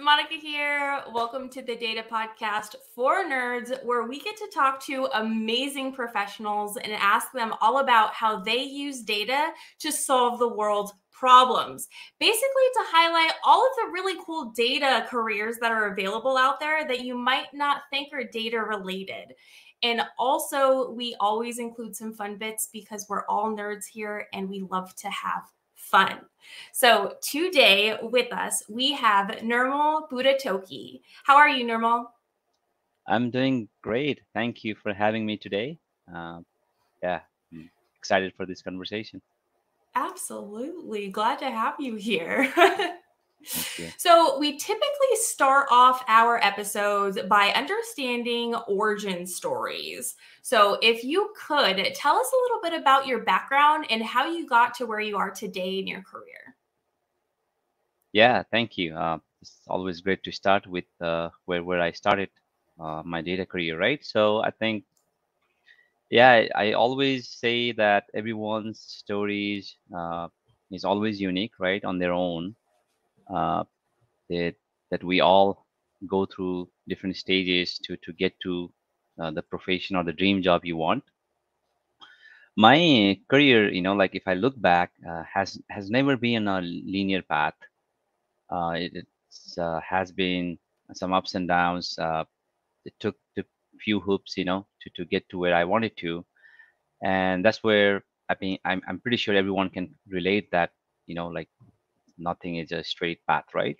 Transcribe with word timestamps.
Monica 0.00 0.34
here. 0.34 1.02
Welcome 1.12 1.48
to 1.50 1.60
the 1.60 1.74
Data 1.74 2.04
Podcast 2.08 2.76
for 2.94 3.24
Nerds, 3.24 3.84
where 3.84 4.04
we 4.04 4.20
get 4.20 4.36
to 4.36 4.48
talk 4.54 4.84
to 4.86 5.08
amazing 5.14 5.92
professionals 5.92 6.76
and 6.76 6.92
ask 6.92 7.32
them 7.32 7.52
all 7.60 7.78
about 7.78 8.14
how 8.14 8.40
they 8.40 8.62
use 8.62 9.02
data 9.02 9.50
to 9.80 9.90
solve 9.90 10.38
the 10.38 10.48
world's 10.48 10.92
problems. 11.10 11.88
Basically, 12.20 12.46
to 12.74 12.80
highlight 12.86 13.32
all 13.44 13.60
of 13.66 13.72
the 13.76 13.92
really 13.92 14.22
cool 14.24 14.52
data 14.56 15.04
careers 15.08 15.56
that 15.60 15.72
are 15.72 15.92
available 15.92 16.36
out 16.36 16.60
there 16.60 16.86
that 16.86 17.04
you 17.04 17.16
might 17.16 17.52
not 17.52 17.82
think 17.90 18.12
are 18.12 18.24
data 18.24 18.60
related. 18.60 19.34
And 19.82 20.02
also, 20.16 20.90
we 20.90 21.16
always 21.18 21.58
include 21.58 21.96
some 21.96 22.14
fun 22.14 22.36
bits 22.38 22.68
because 22.72 23.06
we're 23.08 23.26
all 23.26 23.56
nerds 23.56 23.86
here 23.92 24.28
and 24.32 24.48
we 24.48 24.60
love 24.60 24.94
to 24.96 25.10
have 25.10 25.42
fun. 25.74 26.20
So 26.72 27.16
today 27.22 27.96
with 28.02 28.32
us, 28.32 28.62
we 28.68 28.92
have 28.92 29.28
Nirmal 29.42 30.08
Budhathoki. 30.10 31.00
How 31.24 31.36
are 31.36 31.48
you, 31.48 31.64
Nirmal? 31.64 32.06
I'm 33.06 33.30
doing 33.30 33.68
great. 33.82 34.20
Thank 34.34 34.64
you 34.64 34.74
for 34.74 34.92
having 34.92 35.24
me 35.24 35.36
today. 35.36 35.78
Uh, 36.14 36.40
yeah, 37.02 37.20
I'm 37.52 37.70
excited 37.96 38.34
for 38.36 38.46
this 38.46 38.62
conversation. 38.62 39.22
Absolutely. 39.94 41.08
Glad 41.08 41.38
to 41.40 41.50
have 41.50 41.74
you 41.78 41.96
here. 41.96 42.52
So, 43.96 44.38
we 44.38 44.58
typically 44.58 45.14
start 45.14 45.68
off 45.70 46.04
our 46.08 46.42
episodes 46.44 47.18
by 47.28 47.48
understanding 47.50 48.54
origin 48.66 49.26
stories. 49.26 50.16
So, 50.42 50.78
if 50.82 51.04
you 51.04 51.32
could 51.46 51.76
tell 51.94 52.16
us 52.16 52.32
a 52.32 52.42
little 52.42 52.60
bit 52.62 52.80
about 52.80 53.06
your 53.06 53.20
background 53.20 53.86
and 53.90 54.02
how 54.02 54.30
you 54.30 54.46
got 54.46 54.74
to 54.74 54.86
where 54.86 55.00
you 55.00 55.16
are 55.16 55.30
today 55.30 55.78
in 55.78 55.86
your 55.86 56.02
career. 56.02 56.56
Yeah, 58.12 58.42
thank 58.50 58.76
you. 58.76 58.94
Uh, 58.94 59.18
it's 59.40 59.60
always 59.68 60.00
great 60.00 60.22
to 60.24 60.32
start 60.32 60.66
with 60.66 60.86
uh, 61.00 61.30
where, 61.44 61.62
where 61.62 61.80
I 61.80 61.92
started 61.92 62.30
uh, 62.80 63.02
my 63.04 63.22
data 63.22 63.46
career, 63.46 63.78
right? 63.78 64.04
So, 64.04 64.42
I 64.42 64.50
think, 64.50 64.84
yeah, 66.10 66.46
I, 66.54 66.72
always 66.72 67.28
say 67.28 67.72
that 67.72 68.04
everyone's 68.14 68.80
stories 68.80 69.76
uh, 69.94 70.28
is 70.70 70.84
always 70.84 71.20
unique, 71.20 71.52
right, 71.58 71.84
on 71.84 71.98
their 71.98 72.12
own 72.12 72.56
uh, 73.34 73.64
that 74.30 74.54
that 74.90 75.04
we 75.04 75.20
all 75.20 75.66
go 76.08 76.26
through 76.26 76.68
different 76.88 77.16
stages 77.16 77.78
to 77.84 77.96
to 78.04 78.12
get 78.12 78.34
to 78.42 78.72
uh, 79.20 79.30
the 79.30 79.42
profession 79.42 79.96
or 79.96 80.04
the 80.04 80.12
dream 80.12 80.42
job 80.42 80.64
you 80.64 80.76
want. 80.76 81.04
My 82.56 83.18
career 83.30 83.70
you 83.72 83.80
know 83.82 83.94
like 83.94 84.14
if 84.14 84.26
i 84.26 84.34
look 84.34 84.60
back 84.60 84.92
uh, 85.08 85.22
has 85.34 85.60
has 85.70 85.90
never 85.90 86.16
been 86.16 86.46
a 86.48 86.60
linear 86.62 87.22
path. 87.22 87.54
Uh, 88.50 88.74
it 88.76 89.06
uh, 89.58 89.80
has 89.80 90.12
been 90.12 90.58
some 90.94 91.12
ups 91.12 91.34
and 91.34 91.48
downs. 91.48 91.96
Uh, 91.98 92.24
it 92.84 92.94
took 93.00 93.16
a 93.38 93.44
few 93.84 94.00
hoops 94.00 94.36
you 94.36 94.44
know 94.44 94.66
to, 94.82 94.90
to 94.96 95.04
get 95.06 95.28
to 95.30 95.38
where 95.38 95.54
i 95.54 95.64
wanted 95.64 95.96
to. 95.98 96.24
And 97.02 97.44
that's 97.44 97.62
where 97.64 98.04
i 98.30 98.36
mean 98.40 98.58
I'm, 98.64 98.82
I'm 98.88 99.00
pretty 99.00 99.16
sure 99.18 99.34
everyone 99.34 99.70
can 99.70 99.94
relate 100.08 100.50
that 100.52 100.70
you 101.06 101.14
know 101.14 101.28
like 101.28 101.48
nothing 102.18 102.56
is 102.56 102.72
a 102.72 102.82
straight 102.84 103.24
path, 103.26 103.44
right? 103.54 103.76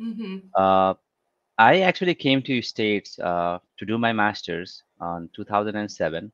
Mm-hmm. 0.00 0.38
Uh, 0.56 0.94
I 1.58 1.80
actually 1.80 2.14
came 2.14 2.42
to 2.42 2.62
states 2.62 3.18
uh, 3.18 3.58
to 3.78 3.86
do 3.86 3.98
my 3.98 4.12
master's 4.12 4.82
on 5.00 5.30
2007. 5.36 6.32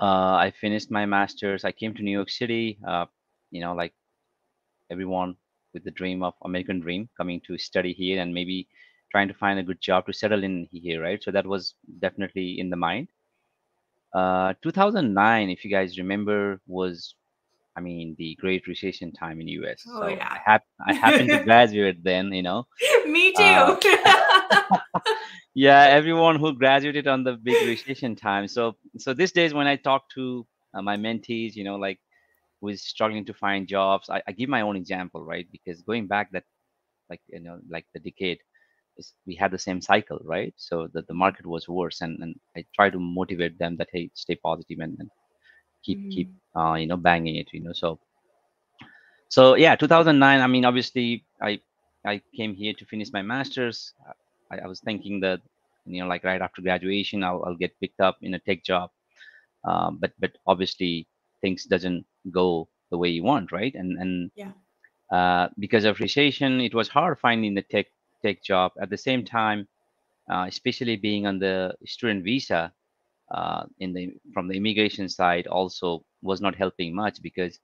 Uh, 0.00 0.04
I 0.04 0.52
finished 0.60 0.90
my 0.90 1.06
master's. 1.06 1.64
I 1.64 1.72
came 1.72 1.94
to 1.94 2.02
New 2.02 2.12
York 2.12 2.30
City. 2.30 2.78
Uh, 2.86 3.06
you 3.50 3.60
know, 3.60 3.74
like 3.74 3.94
everyone 4.90 5.36
with 5.72 5.84
the 5.84 5.90
dream 5.90 6.22
of 6.22 6.34
American 6.44 6.80
dream, 6.80 7.08
coming 7.16 7.40
to 7.46 7.58
study 7.58 7.92
here 7.92 8.20
and 8.20 8.32
maybe 8.32 8.68
trying 9.10 9.28
to 9.28 9.34
find 9.34 9.58
a 9.58 9.62
good 9.62 9.80
job 9.80 10.06
to 10.06 10.12
settle 10.12 10.44
in 10.44 10.68
here, 10.70 11.02
right? 11.02 11.22
So 11.22 11.30
that 11.30 11.46
was 11.46 11.74
definitely 12.00 12.60
in 12.60 12.70
the 12.70 12.76
mind. 12.76 13.08
Uh, 14.14 14.54
2009, 14.62 15.50
if 15.50 15.64
you 15.64 15.70
guys 15.70 15.98
remember, 15.98 16.60
was 16.66 17.14
I 17.76 17.80
mean, 17.80 18.14
the 18.18 18.36
Great 18.40 18.66
Recession 18.66 19.12
time 19.12 19.40
in 19.40 19.48
US. 19.48 19.82
Oh 19.86 20.00
so 20.00 20.08
yeah. 20.08 20.28
I, 20.30 20.38
hap- 20.44 20.66
I 20.86 20.94
happened 20.94 21.30
to 21.30 21.38
graduate 21.44 22.02
then, 22.02 22.32
you 22.32 22.42
know. 22.42 22.66
Me 23.06 23.32
too. 23.32 23.42
Uh, 23.42 23.76
yeah, 25.54 25.82
everyone 25.84 26.38
who 26.38 26.54
graduated 26.54 27.06
on 27.06 27.24
the 27.24 27.34
big 27.34 27.66
recession 27.66 28.16
time. 28.16 28.48
So, 28.48 28.76
so 28.98 29.14
these 29.14 29.32
days 29.32 29.54
when 29.54 29.66
I 29.66 29.76
talk 29.76 30.08
to 30.14 30.46
uh, 30.74 30.82
my 30.82 30.96
mentees, 30.96 31.54
you 31.54 31.64
know, 31.64 31.76
like 31.76 31.98
who 32.60 32.68
is 32.68 32.82
struggling 32.86 33.24
to 33.26 33.34
find 33.34 33.68
jobs, 33.68 34.10
I, 34.10 34.22
I 34.28 34.32
give 34.32 34.48
my 34.48 34.62
own 34.62 34.76
example, 34.76 35.24
right? 35.24 35.46
Because 35.52 35.82
going 35.82 36.06
back 36.06 36.32
that, 36.32 36.44
like 37.10 37.20
you 37.28 37.40
know, 37.40 37.58
like 37.70 37.86
the 37.94 38.00
decade, 38.00 38.38
is 38.98 39.12
we 39.26 39.34
had 39.36 39.50
the 39.52 39.58
same 39.58 39.80
cycle, 39.80 40.20
right? 40.24 40.54
So 40.56 40.88
that 40.94 41.06
the 41.08 41.14
market 41.14 41.46
was 41.46 41.68
worse, 41.68 42.00
and 42.02 42.18
and 42.22 42.36
I 42.56 42.64
try 42.74 42.90
to 42.90 42.98
motivate 42.98 43.58
them 43.58 43.76
that 43.78 43.88
hey, 43.92 44.10
stay 44.14 44.36
positive 44.36 44.78
and, 44.80 44.96
and 45.00 45.10
keep 45.86 45.98
mm. 45.98 46.10
keep 46.10 46.28
uh, 46.58 46.74
you 46.74 46.86
know 46.86 46.96
banging 46.96 47.36
it 47.36 47.48
you 47.52 47.60
know 47.60 47.72
so 47.72 47.98
so 49.28 49.54
yeah 49.54 49.76
2009 49.76 50.40
i 50.40 50.46
mean 50.46 50.64
obviously 50.64 51.24
i 51.40 51.60
i 52.04 52.20
came 52.36 52.54
here 52.54 52.74
to 52.74 52.84
finish 52.84 53.12
my 53.12 53.22
masters. 53.22 53.94
I, 54.50 54.58
I 54.64 54.66
was 54.66 54.80
thinking 54.80 55.20
that 55.20 55.40
you 55.86 56.02
know 56.02 56.08
like 56.08 56.24
right 56.24 56.42
after 56.42 56.62
graduation 56.62 57.22
i'll, 57.22 57.42
I'll 57.46 57.62
get 57.64 57.78
picked 57.80 58.00
up 58.00 58.18
in 58.22 58.34
a 58.34 58.38
tech 58.40 58.64
job. 58.64 58.90
Um, 59.64 59.98
but 60.00 60.12
but 60.22 60.32
obviously 60.46 61.08
things 61.40 61.64
doesn't 61.64 62.06
go 62.30 62.68
the 62.90 62.98
way 62.98 63.08
you 63.08 63.24
want 63.24 63.50
right? 63.50 63.74
And 63.74 63.98
and 64.02 64.30
yeah. 64.34 64.54
uh, 65.10 65.48
because 65.58 65.84
of 65.84 65.98
recession 65.98 66.60
it 66.60 66.74
was 66.74 66.88
hard 66.88 67.18
finding 67.18 67.54
the 67.54 67.62
tech 67.62 67.86
tech 68.22 68.42
job. 68.42 68.72
At 68.80 68.90
the 68.90 69.02
same 69.08 69.24
time 69.24 69.66
uh, 70.30 70.46
especially 70.48 70.96
being 70.96 71.26
on 71.26 71.38
the 71.38 71.74
student 71.84 72.24
visa 72.24 72.72
uh, 73.30 73.64
in 73.80 73.92
the 73.92 74.12
from 74.32 74.48
the 74.48 74.56
immigration 74.56 75.08
side 75.08 75.46
also 75.46 76.04
was 76.22 76.40
not 76.40 76.54
helping 76.54 76.94
much 76.94 77.20
because 77.22 77.58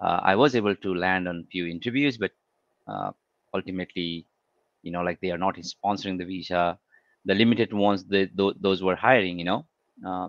uh, 0.00 0.20
I 0.22 0.34
was 0.36 0.54
able 0.56 0.74
to 0.76 0.94
land 0.94 1.28
on 1.28 1.46
few 1.50 1.66
interviews, 1.66 2.18
but 2.18 2.32
uh, 2.88 3.12
ultimately, 3.54 4.26
you 4.82 4.92
know, 4.92 5.02
like 5.02 5.20
they 5.20 5.30
are 5.30 5.38
not 5.38 5.56
sponsoring 5.56 6.18
the 6.18 6.24
visa. 6.24 6.78
The 7.24 7.34
limited 7.34 7.72
ones, 7.72 8.04
that 8.08 8.36
th- 8.36 8.56
those 8.60 8.82
were 8.82 8.96
hiring, 8.96 9.38
you 9.38 9.44
know. 9.44 9.66
Uh, 10.06 10.28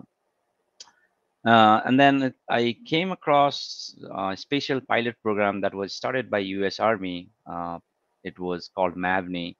uh, 1.46 1.80
and 1.84 1.98
then 1.98 2.32
I 2.50 2.76
came 2.86 3.12
across 3.12 3.96
a 4.16 4.36
special 4.36 4.80
pilot 4.80 5.16
program 5.22 5.60
that 5.62 5.74
was 5.74 5.94
started 5.94 6.30
by 6.30 6.38
U.S. 6.38 6.78
Army. 6.80 7.30
Uh, 7.50 7.78
it 8.24 8.38
was 8.38 8.70
called 8.74 8.94
MAVNI. 8.96 9.56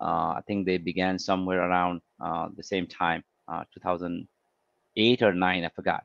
I 0.00 0.40
think 0.46 0.66
they 0.66 0.78
began 0.78 1.18
somewhere 1.18 1.60
around 1.62 2.00
the 2.20 2.62
same 2.62 2.86
time. 2.86 3.22
Uh, 3.48 3.64
2008 3.74 5.22
or 5.22 5.32
9 5.34 5.64
i 5.64 5.68
forgot. 5.68 6.04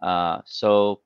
Uh, 0.00 0.40
so 0.44 1.00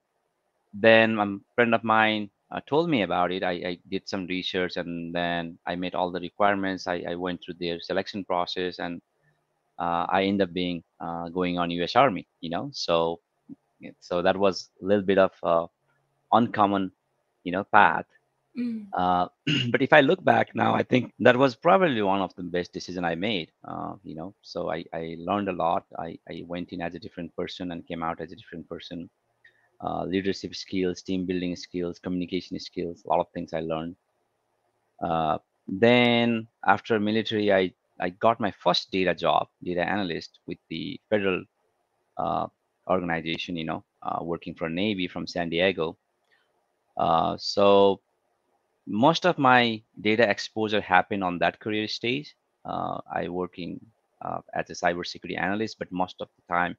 then 0.73 1.19
a 1.19 1.39
friend 1.55 1.75
of 1.75 1.83
mine 1.83 2.31
uh, 2.51 2.61
told 2.67 2.89
me 2.89 3.03
about 3.03 3.33
it. 3.33 3.43
I, 3.43 3.53
I, 3.53 3.79
did 3.91 4.09
some 4.09 4.27
research 4.27 4.77
and 4.77 5.13
then 5.15 5.59
i 5.67 5.75
met 5.75 5.95
all 5.95 6.11
the 6.11 6.21
requirements. 6.21 6.87
I, 6.87 7.05
I 7.09 7.15
went 7.17 7.43
through 7.43 7.55
their 7.59 7.81
selection 7.81 8.25
process 8.25 8.79
and 8.79 9.03
uh, 9.79 10.07
i 10.09 10.23
ended 10.25 10.49
up 10.49 10.55
being 10.55 10.83
uh, 11.01 11.29
going 11.29 11.59
on 11.59 11.71
us 11.71 11.97
army 11.97 12.27
you 12.41 12.51
know? 12.51 12.71
So 12.73 13.21
so 14.01 14.23
that 14.23 14.37
was 14.37 14.71
a 14.83 14.87
little 14.87 15.05
bit 15.05 15.19
of 15.19 15.69
uncommon 16.33 16.93
you 17.45 17.53
know 17.53 17.65
path 17.65 18.07
Mm. 18.59 18.87
Uh, 18.97 19.29
but 19.71 19.83
if 19.83 19.93
I 19.93 20.01
look 20.01 20.25
back 20.25 20.55
now, 20.55 20.75
I 20.75 20.83
think 20.83 21.13
that 21.21 21.37
was 21.37 21.57
probably 21.57 22.03
one 22.03 22.21
of 22.23 22.35
the 22.37 22.43
best 22.43 22.73
decision 22.73 23.05
I 23.05 23.15
made. 23.15 23.51
Uh, 23.67 23.95
you 24.03 24.15
know, 24.15 24.35
so 24.43 24.71
I, 24.71 24.85
I 24.95 25.17
learned 25.19 25.49
a 25.49 25.53
lot. 25.53 25.85
I, 25.99 26.19
I 26.29 26.43
went 26.47 26.73
in 26.73 26.81
as 26.81 26.95
a 26.95 26.99
different 26.99 27.35
person 27.37 27.73
and 27.73 27.87
came 27.87 28.03
out 28.03 28.21
as 28.21 28.33
a 28.33 28.37
different 28.37 28.69
person. 28.69 29.09
Uh, 29.85 30.05
leadership 30.05 30.55
skills, 30.55 31.03
team 31.03 31.27
building 31.27 31.55
skills, 31.57 31.99
communication 31.99 32.59
skills, 32.59 33.03
a 33.05 33.09
lot 33.11 33.21
of 33.21 33.27
things 33.35 33.53
I 33.53 33.61
learned. 33.61 33.97
Uh, 35.03 35.39
then 35.69 36.47
after 36.67 36.99
military, 36.99 37.53
I 37.53 37.73
I 38.01 38.11
got 38.11 38.41
my 38.41 38.53
first 38.53 38.91
data 38.91 39.15
job, 39.15 39.49
data 39.63 39.83
analyst 39.83 40.41
with 40.47 40.59
the 40.71 41.01
federal 41.11 41.43
uh, 42.19 42.47
organization. 42.89 43.57
You 43.57 43.65
know, 43.65 43.85
uh, 44.03 44.19
working 44.23 44.55
for 44.55 44.69
Navy 44.69 45.09
from 45.09 45.27
San 45.27 45.51
Diego. 45.51 45.97
so 47.39 48.01
most 48.87 49.27
of 49.27 49.39
my 49.39 49.83
data 50.01 50.29
exposure 50.29 50.81
happened 50.81 51.25
on 51.25 51.39
that 51.39 51.59
career 51.61 51.89
stage. 51.89 52.35
Uh, 52.65 53.01
I 53.13 53.29
working 53.29 53.81
uh, 54.23 54.41
as 54.55 54.71
a 54.71 54.75
cybersecurity 54.75 55.39
analyst, 55.39 55.79
but 55.79 55.91
most 55.93 56.17
of 56.21 56.29
the 56.37 56.55
time, 56.55 56.77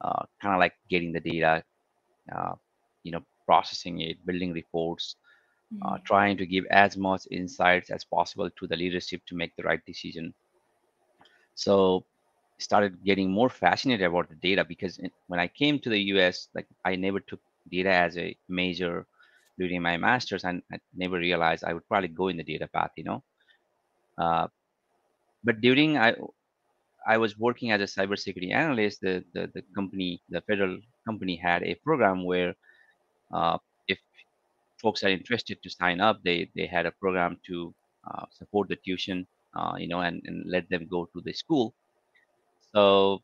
uh, 0.00 0.24
kind 0.40 0.54
of 0.54 0.60
like 0.60 0.74
getting 0.88 1.12
the 1.12 1.20
data, 1.20 1.62
uh, 2.34 2.54
you 3.02 3.12
know, 3.12 3.22
processing 3.46 4.00
it, 4.00 4.24
building 4.26 4.52
reports, 4.52 5.16
mm-hmm. 5.72 6.02
trying 6.04 6.36
to 6.36 6.46
give 6.46 6.64
as 6.70 6.96
much 6.96 7.26
insights 7.30 7.90
as 7.90 8.04
possible 8.04 8.50
to 8.50 8.66
the 8.66 8.76
leadership 8.76 9.20
to 9.26 9.34
make 9.34 9.54
the 9.56 9.62
right 9.62 9.84
decision. 9.86 10.32
So, 11.54 12.04
started 12.58 13.04
getting 13.04 13.30
more 13.30 13.50
fascinated 13.50 14.06
about 14.06 14.28
the 14.28 14.36
data 14.36 14.64
because 14.64 15.00
when 15.26 15.40
I 15.40 15.48
came 15.48 15.78
to 15.80 15.90
the 15.90 15.98
US, 16.14 16.48
like 16.54 16.66
I 16.84 16.96
never 16.96 17.20
took 17.20 17.40
data 17.70 17.90
as 17.90 18.16
a 18.16 18.36
major 18.48 19.06
during 19.58 19.82
my 19.82 19.96
master's 19.96 20.44
and 20.44 20.62
I 20.72 20.78
never 20.94 21.18
realized 21.18 21.64
I 21.64 21.72
would 21.74 21.86
probably 21.88 22.08
go 22.08 22.28
in 22.28 22.36
the 22.36 22.44
data 22.44 22.68
path, 22.68 22.92
you 22.96 23.04
know. 23.04 23.22
Uh, 24.18 24.48
but 25.44 25.60
during 25.60 25.98
I 25.98 26.14
I 27.06 27.18
was 27.18 27.38
working 27.38 27.70
as 27.72 27.80
a 27.80 28.00
cybersecurity 28.00 28.52
analyst. 28.52 29.00
The, 29.00 29.24
the 29.34 29.50
the 29.54 29.62
company, 29.74 30.22
the 30.30 30.40
federal 30.42 30.78
company, 31.06 31.36
had 31.36 31.62
a 31.62 31.74
program 31.76 32.24
where 32.24 32.54
uh, 33.32 33.58
if 33.88 33.98
folks 34.82 35.04
are 35.04 35.10
interested 35.10 35.62
to 35.62 35.70
sign 35.70 36.00
up, 36.00 36.22
they 36.24 36.50
they 36.56 36.66
had 36.66 36.86
a 36.86 36.92
program 36.92 37.38
to 37.48 37.74
uh, 38.10 38.26
support 38.30 38.68
the 38.68 38.76
tuition, 38.76 39.26
uh, 39.56 39.74
you 39.78 39.88
know, 39.88 40.00
and, 40.00 40.22
and 40.26 40.44
let 40.50 40.68
them 40.70 40.86
go 40.90 41.06
to 41.14 41.20
the 41.22 41.32
school. 41.32 41.74
So 42.74 43.22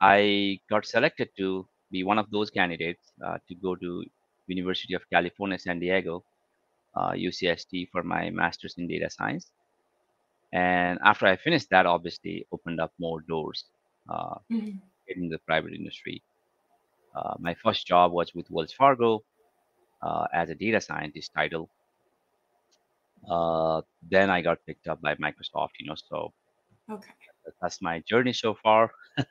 I 0.00 0.60
got 0.70 0.86
selected 0.86 1.30
to 1.38 1.66
be 1.90 2.04
one 2.04 2.18
of 2.18 2.30
those 2.30 2.50
candidates 2.50 3.12
uh, 3.24 3.38
to 3.48 3.54
go 3.54 3.76
to 3.76 4.04
University 4.46 4.94
of 4.94 5.02
California, 5.10 5.58
San 5.58 5.78
Diego, 5.78 6.24
UCSD 6.96 7.88
for 7.90 8.02
my 8.02 8.30
master's 8.30 8.74
in 8.78 8.86
data 8.86 9.08
science. 9.10 9.50
And 10.52 10.98
after 11.04 11.26
I 11.26 11.36
finished 11.36 11.70
that, 11.70 11.86
obviously 11.86 12.46
opened 12.52 12.80
up 12.80 12.92
more 12.98 13.22
doors 13.22 13.64
uh, 14.08 14.34
mm-hmm. 14.52 14.76
in 15.08 15.28
the 15.28 15.38
private 15.38 15.72
industry. 15.72 16.22
Uh, 17.16 17.34
my 17.38 17.54
first 17.54 17.86
job 17.86 18.12
was 18.12 18.34
with 18.34 18.50
Wells 18.50 18.72
Fargo 18.72 19.22
uh, 20.02 20.26
as 20.32 20.50
a 20.50 20.54
data 20.54 20.80
scientist 20.80 21.32
title. 21.34 21.70
Uh, 23.28 23.82
then 24.10 24.30
I 24.30 24.42
got 24.42 24.58
picked 24.66 24.88
up 24.88 25.00
by 25.00 25.14
Microsoft, 25.14 25.78
you 25.78 25.86
know, 25.86 25.94
so 25.94 26.32
okay. 26.90 27.12
that's 27.60 27.80
my 27.80 28.00
journey 28.00 28.32
so 28.32 28.54
far. 28.54 28.92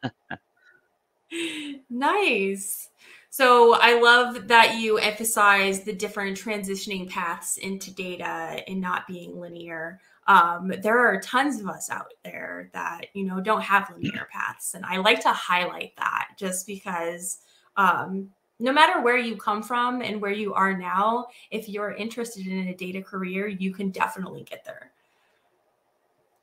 nice. 1.90 2.90
So 3.32 3.76
I 3.76 3.98
love 3.98 4.50
that 4.50 4.76
you 4.78 4.98
emphasize 4.98 5.84
the 5.84 5.94
different 5.94 6.38
transitioning 6.38 7.10
paths 7.10 7.56
into 7.56 7.90
data 7.94 8.62
and 8.68 8.82
not 8.82 9.08
being 9.08 9.40
linear. 9.40 10.02
Um, 10.28 10.74
there 10.84 11.00
are 11.00 11.22
tons 11.22 11.62
of 11.62 11.70
us 11.70 11.90
out 11.90 12.14
there 12.26 12.70
that 12.74 13.06
you 13.14 13.24
know 13.24 13.40
don't 13.40 13.62
have 13.62 13.90
linear 13.96 14.28
paths, 14.30 14.74
and 14.74 14.86
I 14.86 14.98
like 14.98 15.22
to 15.22 15.30
highlight 15.30 15.96
that 15.96 16.32
just 16.38 16.68
because 16.68 17.40
um, 17.78 18.30
no 18.60 18.74
matter 18.74 19.02
where 19.02 19.18
you 19.18 19.38
come 19.38 19.64
from 19.64 20.02
and 20.02 20.22
where 20.22 20.34
you 20.34 20.54
are 20.54 20.78
now, 20.78 21.28
if 21.52 21.70
you're 21.70 21.94
interested 21.94 22.46
in 22.46 22.68
a 22.68 22.76
data 22.76 23.02
career, 23.02 23.48
you 23.48 23.74
can 23.74 23.92
definitely 23.92 24.44
get 24.44 24.66
there. 24.66 24.92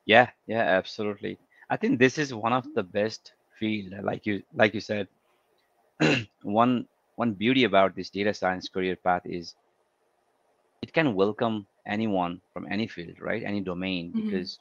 Yeah, 0.05 0.29
yeah, 0.47 0.63
absolutely. 0.63 1.37
I 1.69 1.77
think 1.77 1.99
this 1.99 2.17
is 2.17 2.33
one 2.33 2.51
of 2.51 2.65
the 2.73 2.81
best 2.81 3.33
field, 3.59 3.93
like 4.03 4.25
you 4.25 4.41
like 4.55 4.73
you 4.73 4.81
said. 4.81 5.07
one 6.43 6.87
one 7.15 7.33
beauty 7.33 7.65
about 7.65 7.95
this 7.95 8.09
data 8.09 8.33
science 8.33 8.69
career 8.69 8.95
path 8.95 9.23
is 9.25 9.55
it 10.81 10.93
can 10.93 11.13
welcome 11.13 11.67
anyone 11.85 12.39
from 12.53 12.65
any 12.71 12.87
field, 12.87 13.19
right? 13.19 13.43
Any 13.43 13.59
domain, 13.59 14.13
mm-hmm. 14.13 14.29
because 14.29 14.59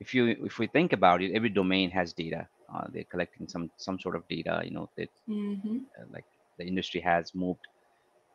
if 0.00 0.14
you 0.14 0.36
if 0.44 0.58
we 0.58 0.66
think 0.66 0.92
about 0.92 1.22
it, 1.22 1.32
every 1.34 1.48
domain 1.48 1.90
has 1.90 2.12
data 2.12 2.46
uh, 2.74 2.86
they're 2.92 3.04
collecting 3.04 3.48
some 3.48 3.70
some 3.76 3.98
sort 3.98 4.16
of 4.16 4.26
data 4.28 4.60
you 4.64 4.70
know 4.70 4.88
that 4.96 5.08
mm-hmm. 5.28 5.78
uh, 5.98 6.04
like 6.12 6.24
the 6.58 6.64
industry 6.64 7.00
has 7.00 7.34
moved 7.34 7.66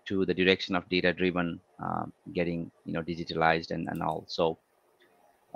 to 0.05 0.25
the 0.25 0.33
direction 0.33 0.75
of 0.75 0.87
data 0.89 1.13
driven 1.13 1.59
um, 1.79 2.13
getting 2.33 2.71
you 2.85 2.93
know 2.93 3.01
digitalized 3.01 3.71
and, 3.71 3.87
and 3.89 4.01
all 4.01 4.23
so 4.27 4.57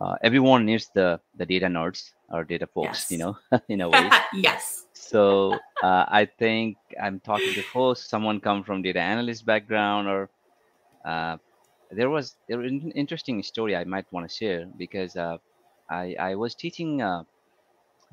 uh, 0.01 0.15
everyone 0.23 0.65
needs 0.65 0.89
the 0.93 1.19
the 1.37 1.45
data 1.45 1.67
nerds 1.67 2.11
or 2.29 2.43
data 2.43 2.67
folks 2.67 2.99
yes. 2.99 3.11
you 3.11 3.17
know 3.17 3.37
in 3.69 3.81
a 3.81 3.89
way 3.89 4.09
yes 4.33 4.85
so 4.93 5.53
uh, 5.83 6.05
i 6.21 6.25
think 6.39 6.77
i'm 7.01 7.19
talking 7.19 7.53
to 7.53 7.61
folks 7.61 8.09
someone 8.13 8.39
come 8.39 8.63
from 8.63 8.81
data 8.81 8.99
analyst 8.99 9.45
background 9.45 10.07
or 10.07 10.29
uh, 11.05 11.37
there 11.91 12.09
was 12.09 12.35
there 12.47 12.57
was 12.57 12.71
an 12.71 12.91
interesting 13.03 13.43
story 13.43 13.75
i 13.75 13.83
might 13.83 14.05
want 14.11 14.27
to 14.27 14.33
share 14.33 14.65
because 14.77 15.15
uh, 15.15 15.37
i 15.89 16.15
i 16.19 16.35
was 16.35 16.55
teaching 16.55 17.01
a 17.01 17.25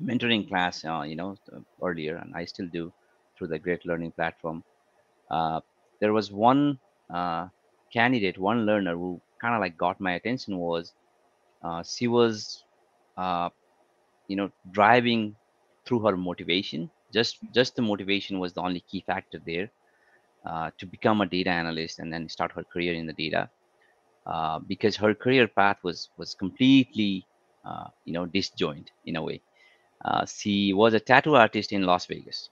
mentoring 0.03 0.47
class, 0.47 0.85
uh, 0.85 1.01
you 1.01 1.15
know, 1.15 1.37
earlier, 1.81 2.17
and 2.17 2.33
I 2.35 2.45
still 2.45 2.67
do 2.67 2.91
through 3.37 3.47
the 3.47 3.59
Great 3.59 3.85
Learning 3.85 4.11
platform. 4.11 4.63
Uh, 5.29 5.61
there 5.99 6.13
was 6.13 6.31
one 6.31 6.79
uh, 7.09 7.47
candidate, 7.91 8.37
one 8.37 8.65
learner 8.65 8.95
who 8.95 9.19
kind 9.41 9.55
of 9.55 9.61
like 9.61 9.77
got 9.77 9.99
my 9.99 10.13
attention. 10.13 10.57
Was 10.57 10.93
she 11.63 12.07
was, 12.07 12.63
uh, 13.17 13.49
you 14.27 14.35
know, 14.35 14.49
driving 14.71 15.35
through 15.85 15.99
her 16.05 16.17
motivation. 16.17 16.89
Just 17.13 17.37
just 17.53 17.75
the 17.75 17.81
motivation 17.81 18.39
was 18.39 18.53
the 18.53 18.61
only 18.61 18.81
key 18.81 19.01
factor 19.05 19.39
there 19.45 19.71
uh, 20.45 20.71
to 20.79 20.85
become 20.85 21.21
a 21.21 21.25
data 21.25 21.49
analyst 21.49 21.99
and 21.99 22.11
then 22.13 22.29
start 22.29 22.51
her 22.53 22.63
career 22.63 22.93
in 22.93 23.07
the 23.07 23.13
data. 23.13 23.49
because 24.67 24.95
her 24.97 25.13
career 25.15 25.47
path 25.47 25.77
was 25.83 26.09
was 26.17 26.33
completely, 26.35 27.25
you 28.05 28.13
know, 28.13 28.25
disjoint 28.25 28.89
in 29.05 29.15
a 29.15 29.23
way 29.23 29.41
uh, 30.05 30.25
she 30.25 30.73
was 30.73 30.93
a 30.93 30.99
tattoo 30.99 31.35
artist 31.35 31.71
in 31.71 31.83
Las 31.83 32.05
Vegas. 32.07 32.49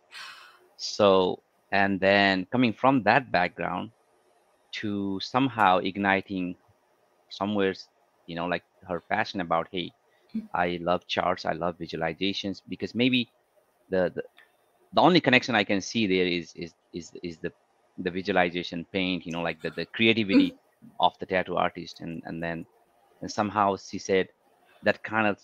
So, 0.78 1.44
and 1.72 2.00
then 2.00 2.46
coming 2.52 2.74
from 2.74 3.04
that 3.04 3.32
background 3.32 3.92
to 4.82 5.20
somehow 5.22 5.80
igniting 5.80 6.56
somewhere, 7.30 7.74
you 8.28 8.36
know, 8.36 8.46
like 8.48 8.64
her 8.88 9.02
passion 9.02 9.42
about, 9.42 9.68
hey, 9.72 9.92
hmm. 10.32 10.42
I 10.54 10.80
love 10.82 11.08
charts, 11.08 11.46
I 11.46 11.54
love 11.54 11.78
visualizations, 11.78 12.62
because 12.68 12.94
maybe 12.96 13.30
the, 13.90 14.12
the 14.14 14.24
the 14.94 15.02
only 15.02 15.20
connection 15.20 15.56
I 15.56 15.64
can 15.64 15.82
see 15.82 16.08
there 16.08 16.26
is 16.26 16.54
is 16.56 16.74
is 16.94 17.12
is 17.24 17.38
the 17.38 17.52
the 17.98 18.12
visualization 18.12 18.86
paint, 18.92 19.26
you 19.26 19.32
know, 19.32 19.42
like 19.42 19.62
the, 19.62 19.72
the 19.72 19.86
creativity 19.86 20.52
mm-hmm. 20.52 20.88
of 21.00 21.18
the 21.20 21.26
tattoo 21.26 21.58
artist, 21.58 22.00
and 22.02 22.22
and 22.26 22.42
then 22.42 22.66
and 23.22 23.32
somehow 23.32 23.76
she 23.76 24.00
said 24.00 24.30
that 24.84 25.04
kind 25.04 25.28
of 25.28 25.40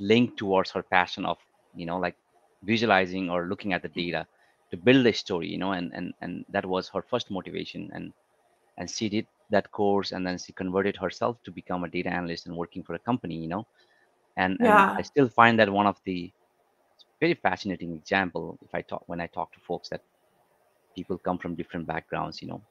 linked 0.00 0.36
towards 0.36 0.70
her 0.72 0.82
passion 0.82 1.24
of 1.24 1.38
you 1.74 1.86
know 1.86 1.98
like 1.98 2.16
visualizing 2.64 3.30
or 3.30 3.46
looking 3.46 3.72
at 3.72 3.82
the 3.82 3.88
hmm. 3.88 4.00
data 4.00 4.26
to 4.70 4.76
build 4.76 5.06
a 5.06 5.12
story 5.12 5.48
you 5.48 5.58
know 5.58 5.72
and 5.72 5.92
and 5.94 6.12
and 6.20 6.44
that 6.48 6.66
was 6.66 6.88
her 6.88 7.02
first 7.02 7.30
motivation. 7.30 7.90
And 7.94 8.12
and 8.76 8.90
she 8.90 9.08
did 9.08 9.26
that 9.50 9.70
course 9.70 10.12
and 10.12 10.26
then 10.26 10.38
she 10.38 10.52
converted 10.52 10.96
herself 10.96 11.36
to 11.44 11.50
become 11.50 11.84
a 11.84 11.88
data 11.88 12.08
analyst 12.08 12.46
and 12.46 12.56
working 12.56 12.82
for 12.82 12.94
a 12.94 12.98
company 12.98 13.36
you 13.36 13.48
know 13.48 13.66
and, 14.36 14.56
yeah. 14.60 14.90
and 14.90 14.98
i 14.98 15.02
still 15.02 15.28
find 15.28 15.58
that 15.58 15.70
one 15.70 15.86
of 15.86 16.00
the 16.04 16.32
very 17.20 17.34
fascinating 17.34 17.94
example 17.94 18.58
if 18.62 18.74
i 18.74 18.80
talk 18.80 19.02
when 19.06 19.20
i 19.20 19.26
talk 19.26 19.52
to 19.52 19.60
folks 19.60 19.88
that 19.88 20.02
people 20.94 21.18
come 21.18 21.38
from 21.38 21.54
different 21.54 21.86
backgrounds 21.86 22.40
you 22.40 22.48
know 22.48 22.62